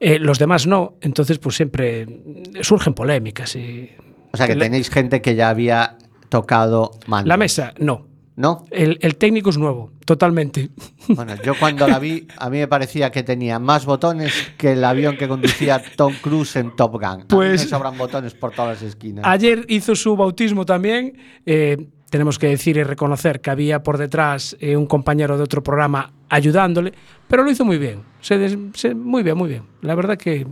los 0.00 0.38
demás 0.40 0.66
no, 0.66 0.94
entonces 1.00 1.38
pues 1.38 1.54
siempre 1.54 2.06
mm, 2.06 2.62
surgen 2.62 2.92
polémicas 2.92 3.54
y 3.54 3.88
o 4.32 4.36
sea 4.36 4.48
que 4.48 4.56
tenéis 4.56 4.90
gente 4.90 5.20
que 5.22 5.36
ya 5.36 5.48
había 5.48 5.96
tocado 6.28 6.90
mando. 7.06 7.28
la 7.28 7.36
mesa 7.36 7.72
no, 7.78 8.08
¿No? 8.34 8.64
el, 8.70 8.98
el 9.02 9.16
técnico 9.16 9.50
es 9.50 9.58
nuevo, 9.58 9.90
totalmente. 10.06 10.70
Bueno, 11.08 11.34
yo 11.44 11.52
cuando 11.58 11.86
la 11.86 11.98
vi, 11.98 12.26
a 12.38 12.48
mí 12.48 12.58
me 12.58 12.66
parecía 12.68 13.10
que 13.10 13.22
tenía 13.22 13.58
más 13.58 13.84
botones 13.84 14.32
que 14.56 14.72
el 14.72 14.82
avión 14.84 15.16
que 15.18 15.28
conducía 15.28 15.82
Tom 15.96 16.14
Cruise 16.22 16.56
en 16.56 16.74
Top 16.74 16.92
Gun. 16.92 17.04
A 17.04 17.16
mí 17.18 17.24
Pues- 17.28 17.62
me 17.64 17.68
sobran 17.68 17.98
botones 17.98 18.32
por 18.34 18.52
todas 18.52 18.80
las 18.80 18.88
esquinas. 18.90 19.24
Ayer 19.26 19.66
hizo 19.68 19.94
su 19.94 20.16
bautismo 20.16 20.64
también. 20.64 21.18
eh, 21.44 21.76
tenemos 22.08 22.38
que 22.38 22.46
decir 22.48 22.76
y 22.76 22.82
reconocer 22.82 23.40
que 23.40 23.50
había 23.50 23.82
por 23.82 23.96
detrás 23.96 24.54
eh, 24.60 24.76
un 24.76 24.84
compañero 24.86 25.38
de 25.38 25.42
otro 25.44 25.62
programa 25.62 26.12
ayudándole, 26.28 26.92
pero 27.26 27.42
lo 27.42 27.50
hizo 27.50 27.64
muy 27.64 27.78
bien. 27.78 28.02
Se 28.20 28.36
des- 28.36 28.58
se- 28.74 28.94
muy 28.94 29.22
bien, 29.22 29.36
muy 29.36 29.48
bien. 29.48 29.62
La 29.80 29.94
verdad 29.94 30.18
que 30.18 30.46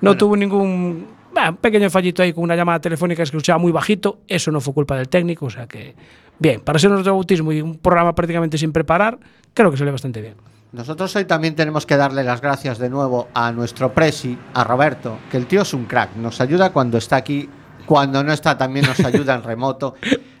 no 0.00 0.16
tuvo 0.16 0.36
ningún 0.36 1.06
bah, 1.34 1.50
un 1.50 1.56
pequeño 1.56 1.90
fallito 1.90 2.22
ahí 2.22 2.32
con 2.32 2.44
una 2.44 2.54
llamada 2.56 2.80
telefónica 2.80 3.18
que 3.18 3.24
escuchaba 3.24 3.58
muy 3.58 3.72
bajito. 3.72 4.20
Eso 4.28 4.50
no 4.52 4.60
fue 4.60 4.72
culpa 4.72 4.96
del 4.96 5.08
técnico, 5.08 5.46
o 5.46 5.50
sea 5.50 5.66
que 5.66 5.96
bien. 6.38 6.60
Para 6.60 6.78
ser 6.78 6.90
nuestro 6.90 7.14
bautismo 7.14 7.52
y 7.52 7.60
un 7.60 7.78
programa 7.78 8.14
prácticamente 8.14 8.58
sin 8.58 8.72
preparar, 8.72 9.18
creo 9.54 9.70
que 9.70 9.76
salió 9.76 9.92
bastante 9.92 10.20
bien. 10.20 10.34
Nosotros 10.72 11.16
hoy 11.16 11.24
también 11.24 11.54
tenemos 11.54 11.86
que 11.86 11.96
darle 11.96 12.22
las 12.22 12.42
gracias 12.42 12.78
de 12.78 12.90
nuevo 12.90 13.28
a 13.32 13.52
nuestro 13.52 13.94
presi, 13.94 14.38
a 14.52 14.64
Roberto, 14.64 15.18
que 15.30 15.38
el 15.38 15.46
tío 15.46 15.62
es 15.62 15.72
un 15.72 15.86
crack, 15.86 16.14
nos 16.16 16.42
ayuda 16.42 16.72
cuando 16.72 16.98
está 16.98 17.16
aquí, 17.16 17.48
cuando 17.86 18.22
no 18.22 18.32
está 18.32 18.58
también 18.58 18.84
nos 18.84 19.00
ayuda 19.00 19.34
en 19.34 19.42
remoto. 19.42 19.94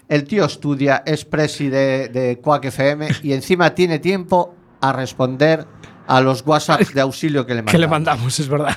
El 0.06 0.24
tío 0.24 0.44
estudia, 0.44 1.02
es 1.06 1.24
presi 1.24 1.68
de, 1.68 2.08
de 2.08 2.38
Quack 2.40 2.66
FM 2.66 3.08
y 3.22 3.32
encima 3.32 3.74
tiene 3.74 3.98
tiempo 3.98 4.54
a 4.80 4.92
responder 4.92 5.66
a 6.06 6.20
los 6.20 6.46
WhatsApps 6.46 6.94
de 6.94 7.00
auxilio 7.00 7.46
que 7.46 7.54
le 7.54 7.62
mandamos. 7.62 7.72
Que 7.72 7.78
le 7.78 7.88
mandamos, 7.88 8.40
es 8.40 8.48
verdad. 8.48 8.76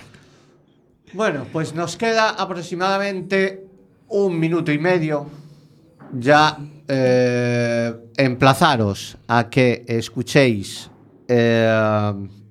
Bueno, 1.13 1.45
pues 1.51 1.73
nos 1.73 1.97
queda 1.97 2.29
aproximadamente 2.29 3.65
un 4.07 4.39
minuto 4.39 4.71
y 4.71 4.79
medio. 4.79 5.27
Ya 6.13 6.57
eh, 6.93 7.93
emplazaros 8.17 9.17
a 9.27 9.49
que 9.49 9.85
escuchéis 9.87 10.91
eh, 11.25 11.65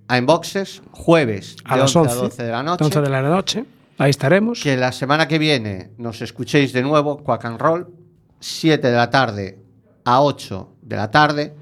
a 0.08 0.16
Inboxes 0.16 0.80
jueves 0.92 1.56
A 1.64 1.76
las 1.76 1.94
11 1.94 2.12
11, 2.12 2.18
a 2.18 2.22
12 2.22 2.42
de 2.44 2.50
la 2.50 2.62
noche. 2.62 2.84
11 2.84 3.00
de 3.02 3.08
la 3.10 3.22
noche. 3.22 3.64
Ahí 3.98 4.08
estaremos. 4.08 4.62
Que 4.62 4.78
la 4.78 4.92
semana 4.92 5.28
que 5.28 5.38
viene 5.38 5.90
nos 5.98 6.22
escuchéis 6.22 6.72
de 6.72 6.80
nuevo, 6.80 7.18
Quack 7.18 7.44
and 7.44 7.60
Roll, 7.60 7.88
7 8.40 8.88
de 8.88 8.96
la 8.96 9.10
tarde 9.10 9.58
a 10.06 10.22
8 10.22 10.68
de 10.80 10.96
la 10.96 11.10
tarde. 11.10 11.54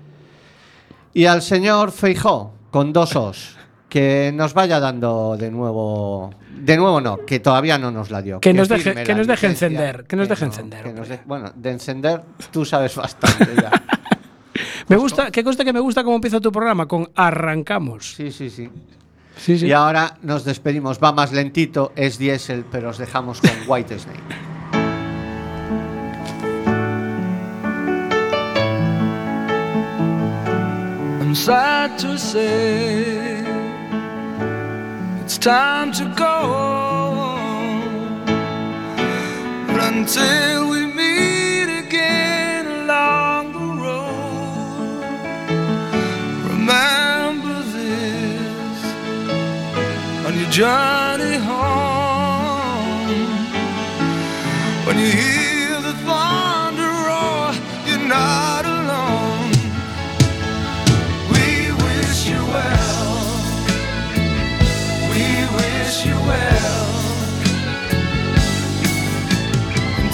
Y 1.12 1.24
al 1.24 1.42
señor 1.42 1.90
Feijó, 1.90 2.52
con 2.70 2.92
dos 2.92 3.16
os, 3.16 3.56
que 3.88 4.32
nos 4.34 4.54
vaya 4.54 4.80
dando 4.80 5.36
de 5.38 5.50
nuevo. 5.50 6.30
De 6.58 6.76
nuevo 6.76 7.00
no, 7.00 7.18
que 7.24 7.40
todavía 7.40 7.78
no 7.78 7.90
nos 7.90 8.10
la 8.10 8.20
dio. 8.20 8.40
Que 8.40 8.52
nos 8.52 8.68
deje- 8.68 9.04
que 9.04 9.14
nos 9.14 9.26
deje 9.26 9.46
encender, 9.46 10.04
que 10.04 10.16
nos 10.16 10.28
deje 10.28 10.44
no, 10.44 10.50
encender, 10.50 10.82
que 10.82 10.88
nos 10.90 11.00
hombre. 11.02 11.16
de- 11.18 11.22
bueno, 11.24 11.52
de 11.54 11.70
encender 11.70 12.22
tú 12.50 12.64
sabes 12.64 12.94
bastante 12.96 13.48
ya. 13.56 13.70
Me 14.88 14.96
gusta, 14.96 15.30
que 15.30 15.44
conste 15.44 15.64
que 15.64 15.72
me 15.72 15.80
gusta 15.80 16.02
cómo 16.02 16.16
empieza 16.16 16.40
tu 16.40 16.50
programa 16.50 16.86
con 16.86 17.10
arrancamos. 17.14 18.14
Sí, 18.14 18.32
sí, 18.32 18.48
sí. 18.50 18.68
Sí, 19.36 19.58
sí. 19.58 19.66
Y 19.66 19.72
ahora 19.72 20.16
nos 20.22 20.44
despedimos. 20.44 20.98
Va 20.98 21.12
más 21.12 21.30
lentito, 21.32 21.92
es 21.94 22.18
diésel, 22.18 22.64
pero 22.70 22.88
os 22.88 22.98
dejamos 22.98 23.40
con 23.40 23.50
White 23.68 23.98
Snake. 23.98 24.18
I'm 31.20 31.34
sad 31.34 31.98
to 31.98 32.16
say 32.18 33.37
it's 35.28 35.36
time 35.36 35.92
to 35.92 36.04
go. 36.16 36.34
But 39.66 39.92
until 39.92 40.70
we 40.70 40.86
meet 40.86 41.68
again 41.84 42.66
along 42.66 43.52
the 43.52 43.66
road, 43.84 45.02
remember 46.48 47.60
this 47.76 48.80
on 50.26 50.32
your 50.40 50.50
journey. 50.50 50.97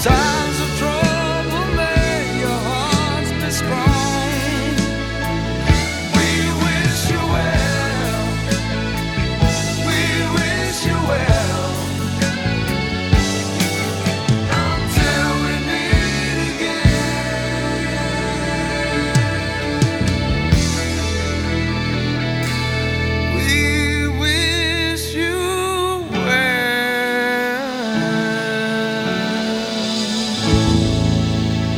time 0.05 0.44